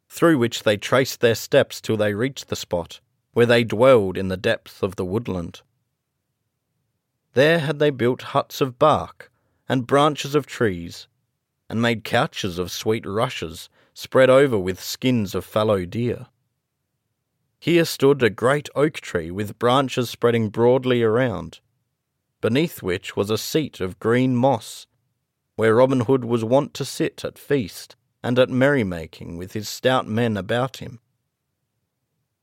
through 0.09 0.37
which 0.37 0.63
they 0.63 0.77
traced 0.77 1.19
their 1.19 1.35
steps 1.35 1.81
till 1.81 1.97
they 1.97 2.13
reached 2.13 2.49
the 2.49 2.55
spot 2.55 2.99
where 3.37 3.45
they 3.45 3.63
dwelled 3.63 4.17
in 4.17 4.29
the 4.29 4.35
depth 4.35 4.81
of 4.81 4.95
the 4.95 5.05
woodland. 5.05 5.61
There 7.35 7.59
had 7.59 7.77
they 7.77 7.91
built 7.91 8.33
huts 8.33 8.61
of 8.61 8.79
bark 8.79 9.31
and 9.69 9.85
branches 9.85 10.33
of 10.33 10.47
trees, 10.47 11.07
and 11.69 11.79
made 11.79 12.03
couches 12.03 12.57
of 12.57 12.71
sweet 12.71 13.05
rushes 13.05 13.69
spread 13.93 14.31
over 14.31 14.57
with 14.57 14.81
skins 14.81 15.35
of 15.35 15.45
fallow 15.45 15.85
deer. 15.85 16.25
Here 17.59 17.85
stood 17.85 18.21
a 18.21 18.29
great 18.29 18.69
oak 18.75 18.95
tree 18.95 19.31
with 19.31 19.59
branches 19.59 20.09
spreading 20.09 20.49
broadly 20.49 21.01
around, 21.01 21.59
beneath 22.39 22.83
which 22.83 23.15
was 23.15 23.29
a 23.29 23.37
seat 23.37 23.79
of 23.81 23.99
green 23.99 24.35
moss, 24.35 24.85
where 25.55 25.75
Robin 25.75 26.01
Hood 26.01 26.23
was 26.23 26.43
wont 26.43 26.73
to 26.75 26.85
sit 26.85 27.25
at 27.25 27.39
feast 27.39 27.95
and 28.23 28.37
at 28.37 28.49
merrymaking 28.49 29.37
with 29.37 29.53
his 29.53 29.67
stout 29.67 30.07
men 30.07 30.37
about 30.37 30.77
him. 30.77 30.99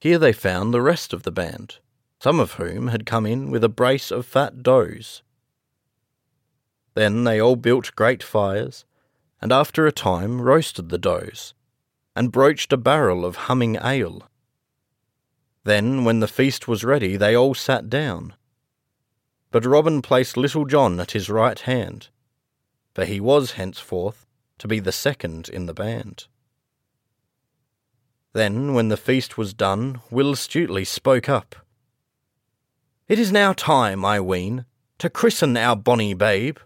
Here 0.00 0.18
they 0.18 0.32
found 0.32 0.74
the 0.74 0.82
rest 0.82 1.12
of 1.12 1.22
the 1.22 1.30
band, 1.32 1.78
some 2.20 2.40
of 2.40 2.54
whom 2.54 2.88
had 2.88 3.06
come 3.06 3.24
in 3.24 3.50
with 3.50 3.62
a 3.62 3.68
brace 3.68 4.10
of 4.10 4.26
fat 4.26 4.62
does. 4.62 5.22
Then 6.94 7.24
they 7.24 7.40
all 7.40 7.56
built 7.56 7.94
great 7.96 8.22
fires, 8.22 8.84
and 9.40 9.52
after 9.52 9.86
a 9.86 9.92
time 9.92 10.40
roasted 10.40 10.88
the 10.88 10.98
does, 10.98 11.54
and 12.16 12.32
broached 12.32 12.72
a 12.72 12.76
barrel 12.76 13.24
of 13.24 13.36
humming 13.36 13.76
ale. 13.76 14.28
Then, 15.64 16.04
when 16.04 16.20
the 16.20 16.28
feast 16.28 16.68
was 16.68 16.84
ready, 16.84 17.16
they 17.16 17.34
all 17.34 17.54
sat 17.54 17.88
down. 17.88 18.34
But 19.50 19.64
Robin 19.64 20.02
placed 20.02 20.36
Little 20.36 20.66
John 20.66 21.00
at 21.00 21.12
his 21.12 21.30
right 21.30 21.58
hand, 21.58 22.08
for 22.94 23.04
he 23.04 23.20
was 23.20 23.52
henceforth 23.52 24.26
to 24.58 24.68
be 24.68 24.78
the 24.78 24.92
second 24.92 25.48
in 25.48 25.66
the 25.66 25.74
band. 25.74 26.26
Then, 28.34 28.74
when 28.74 28.88
the 28.88 28.96
feast 28.96 29.38
was 29.38 29.54
done, 29.54 30.00
Will 30.10 30.34
Stutely 30.34 30.84
spoke 30.84 31.28
up. 31.28 31.56
It 33.08 33.18
is 33.18 33.32
now 33.32 33.52
time, 33.52 34.04
I 34.04 34.20
ween, 34.20 34.64
to 34.98 35.08
christen 35.08 35.56
our 35.56 35.76
bonny 35.76 36.14
babe. 36.14 36.58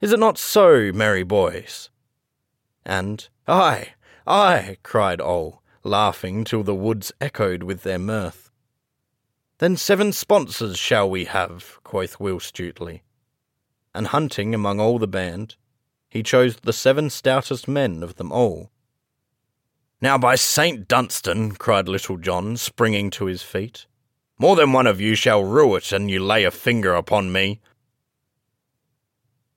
Is 0.00 0.12
it 0.12 0.20
not 0.20 0.38
so, 0.38 0.92
merry 0.92 1.22
boys? 1.22 1.90
And, 2.84 3.28
Ay, 3.48 3.94
ay, 4.26 4.76
cried 4.82 5.20
all, 5.20 5.62
laughing 5.86 6.44
till 6.44 6.62
the 6.62 6.74
woods 6.74 7.12
echoed 7.20 7.62
with 7.62 7.82
their 7.82 7.98
mirth. 7.98 8.50
Then 9.58 9.76
seven 9.76 10.12
sponsors 10.12 10.78
shall 10.78 11.08
we 11.08 11.24
have, 11.24 11.78
quoth 11.82 12.20
Will 12.20 12.40
Stutely. 12.40 13.02
And 13.94 14.08
hunting 14.08 14.54
among 14.54 14.80
all 14.80 14.98
the 14.98 15.08
band, 15.08 15.56
he 16.08 16.22
chose 16.22 16.56
the 16.56 16.72
seven 16.72 17.08
stoutest 17.08 17.66
men 17.66 18.02
of 18.02 18.16
them 18.16 18.30
all. 18.30 18.70
Now, 20.00 20.18
by 20.18 20.34
Saint 20.34 20.88
Dunstan, 20.88 21.52
cried 21.52 21.88
Little 21.88 22.18
John, 22.18 22.58
springing 22.58 23.10
to 23.12 23.24
his 23.24 23.42
feet, 23.42 23.86
more 24.38 24.54
than 24.54 24.72
one 24.72 24.86
of 24.86 25.00
you 25.00 25.14
shall 25.14 25.42
rue 25.42 25.74
it 25.76 25.90
an 25.92 26.10
you 26.10 26.22
lay 26.22 26.44
a 26.44 26.50
finger 26.50 26.94
upon 26.94 27.32
me. 27.32 27.60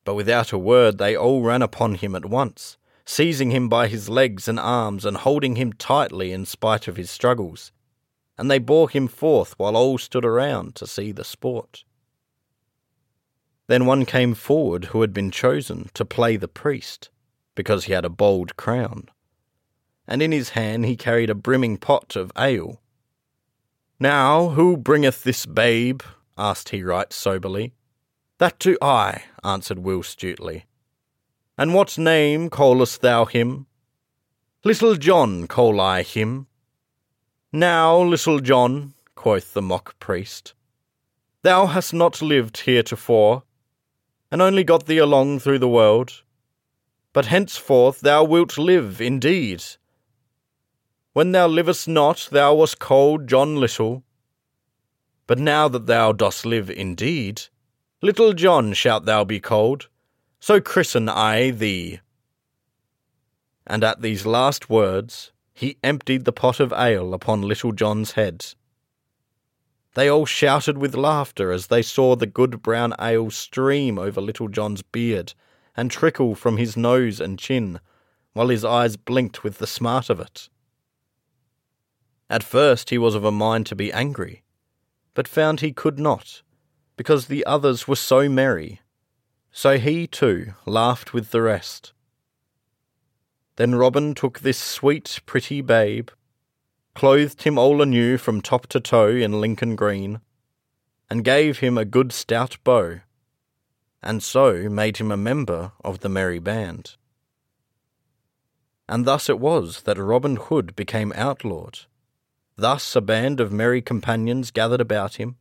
But 0.06 0.16
without 0.16 0.54
a 0.54 0.58
word 0.58 0.98
they 0.98 1.16
all 1.16 1.44
ran 1.44 1.62
upon 1.62 1.96
him 1.96 2.16
at 2.16 2.26
once, 2.26 2.78
seizing 3.10 3.50
him 3.50 3.68
by 3.68 3.88
his 3.88 4.08
legs 4.08 4.48
and 4.48 4.60
arms 4.60 5.04
and 5.04 5.18
holding 5.18 5.56
him 5.56 5.74
tightly 5.74 6.32
in 6.32 6.46
spite 6.46 6.88
of 6.88 6.96
his 6.96 7.10
struggles. 7.10 7.72
And 8.38 8.52
they 8.52 8.60
bore 8.60 8.88
him 8.88 9.08
forth 9.08 9.58
while 9.58 9.76
all 9.76 9.98
stood 9.98 10.24
around 10.24 10.76
to 10.76 10.86
see 10.86 11.12
the 11.12 11.24
sport. 11.24 11.84
Then 13.66 13.88
one 13.88 14.06
came 14.06 14.36
forward 14.36 14.86
who 14.86 15.02
had 15.02 15.12
been 15.12 15.32
chosen 15.32 15.90
to 15.96 16.06
play 16.06 16.38
the 16.38 16.48
priest, 16.48 17.10
because 17.56 17.86
he 17.86 17.94
had 17.94 18.06
a 18.06 18.10
bold 18.10 18.56
crown. 18.58 19.10
And 20.08 20.22
in 20.22 20.32
his 20.32 20.50
hand 20.50 20.86
he 20.86 20.96
carried 20.96 21.32
a 21.32 21.36
brimming 21.36 21.78
pot 21.78 22.16
of 22.16 22.32
ale. 22.38 22.80
Now, 24.00 24.50
who 24.50 24.78
bringeth 24.78 25.24
this 25.24 25.48
babe? 25.48 26.04
asked 26.38 26.70
he 26.70 26.84
right 26.84 27.12
soberly. 27.12 27.74
That 28.38 28.60
do 28.60 28.78
I, 28.84 29.24
answered 29.44 29.80
Will 29.80 30.04
Stutely. 30.04 30.66
And 31.60 31.74
what 31.74 31.98
name 31.98 32.50
callest 32.50 33.02
thou 33.02 33.26
him? 33.26 33.68
Little 34.64 34.96
John 34.96 35.46
call 35.46 35.82
I 35.82 36.04
him. 36.04 36.48
Now, 37.52 37.98
little 37.98 38.40
John, 38.40 38.94
quoth 39.14 39.54
the 39.54 39.62
mock 39.62 40.00
priest, 40.00 40.54
thou 41.42 41.66
hast 41.66 41.94
not 41.94 42.22
lived 42.22 42.60
heretofore, 42.60 43.44
and 44.32 44.42
only 44.42 44.64
got 44.64 44.86
thee 44.86 45.00
along 45.00 45.40
through 45.40 45.60
the 45.60 45.68
world, 45.68 46.24
but 47.12 47.26
henceforth 47.26 48.00
thou 48.00 48.24
wilt 48.24 48.58
live 48.58 49.02
indeed. 49.02 49.62
When 51.12 51.34
thou 51.34 51.48
livest 51.48 51.90
not, 51.90 52.30
thou 52.32 52.54
wast 52.54 52.80
called 52.80 53.28
John 53.28 53.58
Little, 53.58 54.06
but 55.28 55.40
now 55.40 55.68
that 55.68 55.88
thou 55.88 56.14
dost 56.14 56.46
live 56.46 56.70
indeed, 56.70 57.42
Little 58.02 58.32
John 58.32 58.72
shalt 58.72 59.04
thou 59.04 59.26
be 59.26 59.42
called, 59.42 59.90
so 60.40 60.60
christen 60.62 61.10
I 61.10 61.52
thee. 61.52 62.00
And 63.68 63.84
at 63.84 64.02
these 64.02 64.26
last 64.26 64.70
words, 64.70 65.32
he 65.54 65.78
emptied 65.84 66.26
the 66.26 66.32
pot 66.32 66.60
of 66.60 66.74
ale 66.74 67.14
upon 67.14 67.42
Little 67.42 67.72
John's 67.72 68.14
head. 68.14 68.46
They 69.94 70.08
all 70.08 70.26
shouted 70.26 70.78
with 70.78 70.96
laughter 70.96 71.52
as 71.52 71.68
they 71.68 71.82
saw 71.82 72.16
the 72.16 72.26
good 72.26 72.62
brown 72.62 72.94
ale 73.00 73.32
stream 73.32 74.00
over 74.00 74.22
Little 74.22 74.48
John's 74.48 74.82
beard 74.82 75.34
and 75.76 75.92
trickle 75.92 76.36
from 76.36 76.58
his 76.58 76.78
nose 76.78 77.20
and 77.20 77.38
chin, 77.38 77.80
while 78.34 78.48
his 78.50 78.64
eyes 78.64 78.98
blinked 78.98 79.44
with 79.44 79.58
the 79.58 79.68
smart 79.68 80.10
of 80.10 80.20
it. 80.20 80.50
At 82.30 82.44
first 82.44 82.90
he 82.90 82.98
was 82.98 83.16
of 83.16 83.26
a 83.26 83.32
mind 83.32 83.66
to 83.68 83.76
be 83.76 83.92
angry, 83.92 84.44
but 85.14 85.28
found 85.28 85.60
he 85.60 85.74
could 85.74 86.00
not 86.00 86.44
because 86.96 87.28
the 87.28 87.46
others 87.46 87.88
were 87.88 87.96
so 87.96 88.28
merry. 88.28 88.82
So 89.52 89.78
he, 89.78 90.08
too, 90.08 90.54
laughed 90.66 91.14
with 91.14 91.32
the 91.32 91.42
rest. 91.42 91.94
Then 93.56 93.76
Robin 93.76 94.14
took 94.14 94.40
this 94.40 94.58
sweet, 94.58 95.20
pretty 95.26 95.62
babe, 95.62 96.10
clothed 96.96 97.44
him 97.44 97.58
all 97.58 97.82
anew 97.82 98.18
from 98.18 98.42
top 98.42 98.68
to 98.68 98.80
toe 98.80 99.10
in 99.10 99.42
Lincoln 99.42 99.76
green, 99.76 100.22
and 101.10 101.26
gave 101.26 101.60
him 101.60 101.78
a 101.78 101.86
good 101.86 102.12
stout 102.12 102.58
bow, 102.64 103.02
and 104.02 104.24
so 104.24 104.70
made 104.70 104.98
him 104.98 105.12
a 105.12 105.18
member 105.18 105.74
of 105.84 106.00
the 106.00 106.10
merry 106.10 106.40
band. 106.40 106.96
And 108.88 109.06
thus 109.06 109.30
it 109.30 109.40
was 109.40 109.82
that 109.84 109.98
Robin 109.98 110.36
Hood 110.38 110.76
became 110.76 111.12
outlawed. 111.16 111.80
Thus 112.56 112.96
a 112.96 113.02
band 113.02 113.40
of 113.40 113.52
merry 113.52 113.82
companions 113.82 114.52
gathered 114.52 114.82
about 114.82 115.16
him, 115.16 115.38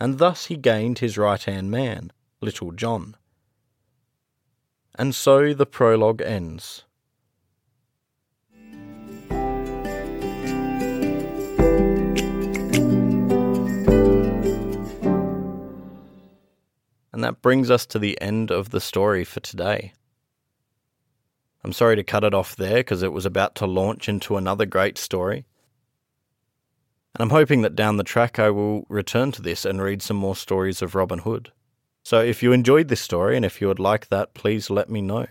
and 0.00 0.18
thus 0.18 0.46
he 0.46 0.56
gained 0.56 1.00
his 1.00 1.18
right 1.18 1.42
hand 1.42 1.70
man, 1.70 2.12
Little 2.40 2.72
John. 2.72 3.16
And 4.94 5.14
so 5.14 5.52
the 5.54 5.66
prologue 5.66 6.22
ends. 6.22 6.84
And 17.12 17.24
that 17.24 17.42
brings 17.42 17.70
us 17.70 17.84
to 17.86 17.98
the 17.98 18.18
end 18.20 18.50
of 18.50 18.70
the 18.70 18.80
story 18.80 19.24
for 19.24 19.40
today. 19.40 19.92
I'm 21.62 21.74
sorry 21.74 21.96
to 21.96 22.02
cut 22.02 22.24
it 22.24 22.32
off 22.32 22.56
there 22.56 22.78
because 22.78 23.02
it 23.02 23.12
was 23.12 23.26
about 23.26 23.54
to 23.56 23.66
launch 23.66 24.08
into 24.08 24.38
another 24.38 24.64
great 24.64 24.96
story. 24.96 25.44
And 27.14 27.22
I'm 27.22 27.30
hoping 27.30 27.60
that 27.62 27.76
down 27.76 27.98
the 27.98 28.04
track 28.04 28.38
I 28.38 28.48
will 28.48 28.86
return 28.88 29.32
to 29.32 29.42
this 29.42 29.66
and 29.66 29.82
read 29.82 30.00
some 30.00 30.16
more 30.16 30.36
stories 30.36 30.80
of 30.80 30.94
Robin 30.94 31.18
Hood. 31.18 31.52
So 32.10 32.20
if 32.20 32.42
you 32.42 32.50
enjoyed 32.50 32.88
this 32.88 33.00
story 33.00 33.36
and 33.36 33.44
if 33.44 33.60
you 33.60 33.68
would 33.68 33.78
like 33.78 34.08
that, 34.08 34.34
please 34.34 34.68
let 34.68 34.90
me 34.90 35.00
know. 35.00 35.28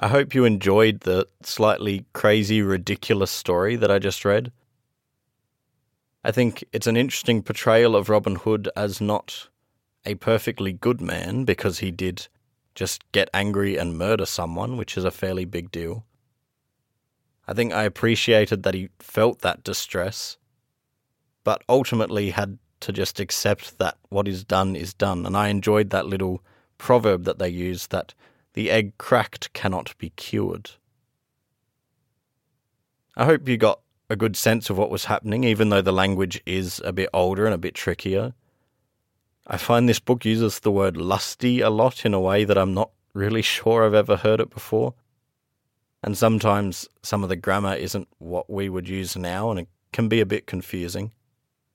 I 0.00 0.08
hope 0.08 0.34
you 0.34 0.46
enjoyed 0.46 1.00
the 1.00 1.26
slightly 1.42 2.06
crazy, 2.14 2.62
ridiculous 2.62 3.30
story 3.30 3.76
that 3.76 3.90
I 3.90 3.98
just 3.98 4.24
read. 4.24 4.50
I 6.24 6.32
think 6.32 6.64
it's 6.72 6.86
an 6.86 6.96
interesting 6.96 7.42
portrayal 7.42 7.94
of 7.94 8.08
Robin 8.08 8.36
Hood 8.36 8.70
as 8.74 9.02
not 9.02 9.50
a 10.06 10.14
perfectly 10.14 10.72
good 10.72 11.02
man 11.02 11.44
because 11.44 11.80
he 11.80 11.90
did 11.90 12.28
just 12.74 13.04
get 13.12 13.28
angry 13.34 13.76
and 13.76 13.98
murder 13.98 14.24
someone, 14.24 14.78
which 14.78 14.96
is 14.96 15.04
a 15.04 15.10
fairly 15.10 15.44
big 15.44 15.70
deal. 15.70 16.06
I 17.46 17.52
think 17.52 17.74
I 17.74 17.82
appreciated 17.82 18.62
that 18.62 18.72
he 18.72 18.88
felt 18.98 19.40
that 19.40 19.62
distress, 19.62 20.38
but 21.44 21.62
ultimately 21.68 22.30
had 22.30 22.58
to 22.82 22.92
just 22.92 23.20
accept 23.20 23.78
that 23.78 23.96
what 24.10 24.28
is 24.28 24.44
done 24.44 24.76
is 24.76 24.92
done. 24.92 25.24
And 25.26 25.36
I 25.36 25.48
enjoyed 25.48 25.90
that 25.90 26.06
little 26.06 26.42
proverb 26.78 27.24
that 27.24 27.38
they 27.38 27.48
use 27.48 27.86
that 27.88 28.14
the 28.54 28.70
egg 28.70 28.98
cracked 28.98 29.52
cannot 29.52 29.96
be 29.98 30.10
cured. 30.10 30.70
I 33.16 33.24
hope 33.24 33.48
you 33.48 33.56
got 33.56 33.80
a 34.10 34.16
good 34.16 34.36
sense 34.36 34.68
of 34.68 34.76
what 34.76 34.90
was 34.90 35.06
happening, 35.06 35.44
even 35.44 35.70
though 35.70 35.80
the 35.80 35.92
language 35.92 36.42
is 36.44 36.80
a 36.84 36.92
bit 36.92 37.08
older 37.14 37.46
and 37.46 37.54
a 37.54 37.58
bit 37.58 37.74
trickier. 37.74 38.34
I 39.46 39.56
find 39.56 39.88
this 39.88 40.00
book 40.00 40.24
uses 40.24 40.60
the 40.60 40.70
word 40.70 40.96
lusty 40.96 41.60
a 41.60 41.70
lot 41.70 42.04
in 42.04 42.14
a 42.14 42.20
way 42.20 42.44
that 42.44 42.58
I'm 42.58 42.74
not 42.74 42.90
really 43.14 43.42
sure 43.54 43.84
I've 43.84 43.94
ever 43.94 44.16
heard 44.16 44.40
it 44.40 44.50
before. 44.50 44.94
And 46.02 46.18
sometimes 46.18 46.88
some 47.02 47.22
of 47.22 47.28
the 47.28 47.36
grammar 47.36 47.74
isn't 47.74 48.08
what 48.18 48.50
we 48.50 48.68
would 48.68 48.88
use 48.88 49.16
now, 49.16 49.50
and 49.50 49.60
it 49.60 49.68
can 49.92 50.08
be 50.08 50.20
a 50.20 50.26
bit 50.26 50.46
confusing. 50.46 51.12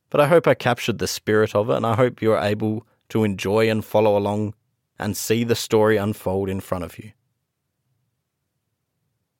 But 0.10 0.22
I 0.22 0.28
hope 0.28 0.48
I 0.48 0.54
captured 0.54 1.00
the 1.00 1.08
spirit 1.08 1.56
of 1.56 1.70
it, 1.70 1.76
and 1.76 1.86
I 1.86 1.96
hope 1.96 2.22
you're 2.22 2.40
able 2.40 2.88
to 3.10 3.24
enjoy 3.24 3.70
and 3.70 3.84
follow 3.84 4.18
along 4.18 4.54
and 5.00 5.16
see 5.16 5.44
the 5.44 5.56
story 5.56 5.98
unfold 5.98 6.50
in 6.50 6.60
front 6.60 6.84
of 6.84 6.98
you. 6.98 7.12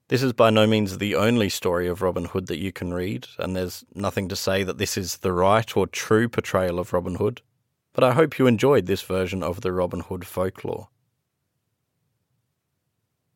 This 0.10 0.24
is 0.24 0.32
by 0.32 0.50
no 0.50 0.66
means 0.66 0.98
the 0.98 1.16
only 1.16 1.50
story 1.50 1.88
of 1.88 2.02
Robin 2.02 2.26
Hood 2.26 2.48
that 2.48 2.60
you 2.60 2.72
can 2.72 2.94
read, 2.94 3.28
and 3.38 3.56
there's 3.56 3.84
nothing 3.94 4.30
to 4.30 4.38
say 4.38 4.64
that 4.64 4.78
this 4.78 4.98
is 4.98 5.18
the 5.18 5.34
right 5.34 5.76
or 5.76 5.86
true 5.86 6.30
portrayal 6.30 6.80
of 6.80 6.94
Robin 6.94 7.16
Hood, 7.16 7.42
but 7.92 8.06
I 8.06 8.14
hope 8.14 8.40
you 8.40 8.48
enjoyed 8.48 8.86
this 8.86 9.02
version 9.02 9.44
of 9.44 9.62
the 9.62 9.74
Robin 9.74 10.00
Hood 10.00 10.26
folklore. 10.26 10.88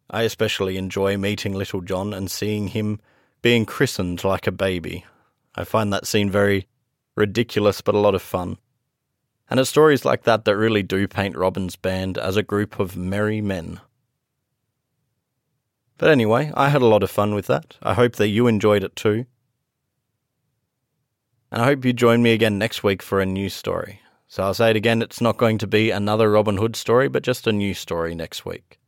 I 0.10 0.24
especially 0.24 0.78
enjoy 0.78 1.18
meeting 1.18 1.54
Little 1.54 1.82
John 1.82 2.14
and 2.14 2.32
seeing 2.32 2.68
him 2.68 3.02
being 3.42 3.66
christened 3.66 4.24
like 4.24 4.48
a 4.48 4.52
baby. 4.52 5.06
I 5.56 5.66
find 5.66 5.92
that 5.92 6.08
scene 6.08 6.30
very 6.30 6.68
ridiculous 7.16 7.82
but 7.82 7.96
a 7.96 8.00
lot 8.00 8.16
of 8.16 8.22
fun. 8.22 8.58
And 9.50 9.60
it's 9.60 9.70
stories 9.70 10.06
like 10.06 10.24
that 10.24 10.46
that 10.46 10.56
really 10.56 10.84
do 10.84 11.08
paint 11.08 11.36
Robin's 11.36 11.76
band 11.76 12.18
as 12.18 12.38
a 12.38 12.44
group 12.44 12.80
of 12.80 12.96
merry 12.96 13.42
men. 13.42 13.82
But 15.98 16.10
anyway, 16.10 16.52
I 16.56 16.70
had 16.70 16.82
a 16.82 16.88
lot 16.88 17.04
of 17.04 17.12
fun 17.12 17.36
with 17.36 17.48
that. 17.48 17.78
I 17.84 17.94
hope 17.94 18.16
that 18.16 18.30
you 18.30 18.48
enjoyed 18.48 18.84
it 18.84 18.96
too. 18.96 19.26
And 21.52 21.62
I 21.62 21.66
hope 21.66 21.84
you 21.84 21.92
join 21.92 22.24
me 22.24 22.34
again 22.34 22.58
next 22.58 22.82
week 22.82 23.04
for 23.04 23.20
a 23.20 23.26
new 23.26 23.50
story. 23.50 24.00
So 24.28 24.44
I'll 24.44 24.54
say 24.54 24.70
it 24.70 24.78
again, 24.78 25.02
it's 25.02 25.20
not 25.20 25.38
going 25.38 25.58
to 25.58 25.68
be 25.68 25.92
another 25.92 26.32
Robin 26.32 26.56
Hood 26.56 26.78
story, 26.78 27.10
but 27.10 27.22
just 27.22 27.46
a 27.46 27.52
new 27.52 27.74
story 27.74 28.16
next 28.16 28.46
week. 28.46 28.80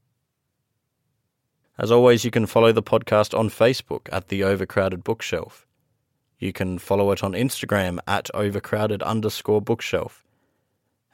As 1.78 1.92
always, 1.92 2.24
you 2.24 2.32
can 2.32 2.46
follow 2.46 2.72
the 2.72 2.82
podcast 2.82 3.38
on 3.38 3.50
Facebook 3.50 4.08
at 4.12 4.30
The 4.30 4.44
Overcrowded 4.44 5.04
Bookshelf. 5.04 5.68
You 6.44 6.52
can 6.52 6.78
follow 6.78 7.12
it 7.12 7.24
on 7.24 7.32
Instagram 7.32 8.00
at 8.06 8.30
overcrowded 8.34 9.02
underscore 9.02 9.62
bookshelf 9.62 10.26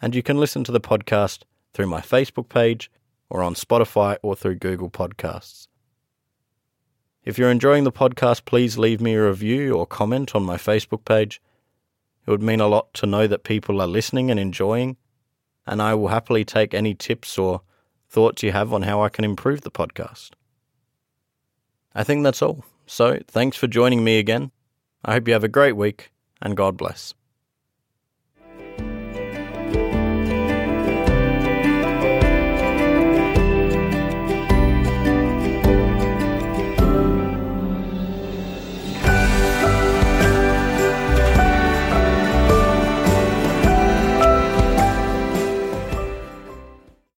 and 0.02 0.16
you 0.16 0.24
can 0.24 0.40
listen 0.40 0.64
to 0.64 0.72
the 0.72 0.82
podcast 0.82 1.44
through 1.72 1.86
my 1.86 2.02
Facebook 2.02 2.50
page 2.50 2.90
or 3.30 3.44
on 3.44 3.54
Spotify 3.54 4.18
or 4.24 4.36
through 4.36 4.56
Google 4.56 4.90
Podcasts. 4.90 5.68
If 7.24 7.38
you're 7.38 7.52
enjoying 7.52 7.84
the 7.84 7.92
podcast, 7.92 8.46
please 8.46 8.80
leave 8.80 9.02
me 9.02 9.14
a 9.14 9.28
review 9.28 9.76
or 9.76 9.86
comment 9.86 10.34
on 10.34 10.42
my 10.42 10.58
Facebook 10.58 11.06
page. 11.06 11.40
It 12.26 12.32
would 12.32 12.42
mean 12.42 12.60
a 12.60 12.68
lot 12.68 12.92
to 12.96 13.06
know 13.06 13.28
that 13.28 13.44
people 13.44 13.82
are 13.82 13.88
listening 13.88 14.32
and 14.32 14.40
enjoying, 14.40 14.98
and 15.68 15.80
I 15.80 15.94
will 15.94 16.08
happily 16.08 16.44
take 16.44 16.74
any 16.74 16.96
tips 16.96 17.38
or 17.38 17.62
thoughts 18.10 18.42
you 18.42 18.52
have 18.52 18.74
on 18.74 18.82
how 18.82 19.04
I 19.04 19.10
can 19.10 19.26
improve 19.26 19.62
the 19.62 19.70
podcast. 19.70 20.32
I 21.94 22.04
think 22.04 22.24
that's 22.24 22.42
all. 22.42 22.66
So, 22.88 23.20
thanks 23.28 23.58
for 23.58 23.68
joining 23.68 24.04
me 24.04 24.18
again. 24.18 24.52
I 25.04 25.14
hope 25.14 25.28
you 25.28 25.34
have 25.34 25.44
a 25.44 25.50
great 25.50 25.76
week, 25.76 26.12
and 26.42 26.58
God 26.58 26.78
bless. 26.78 27.14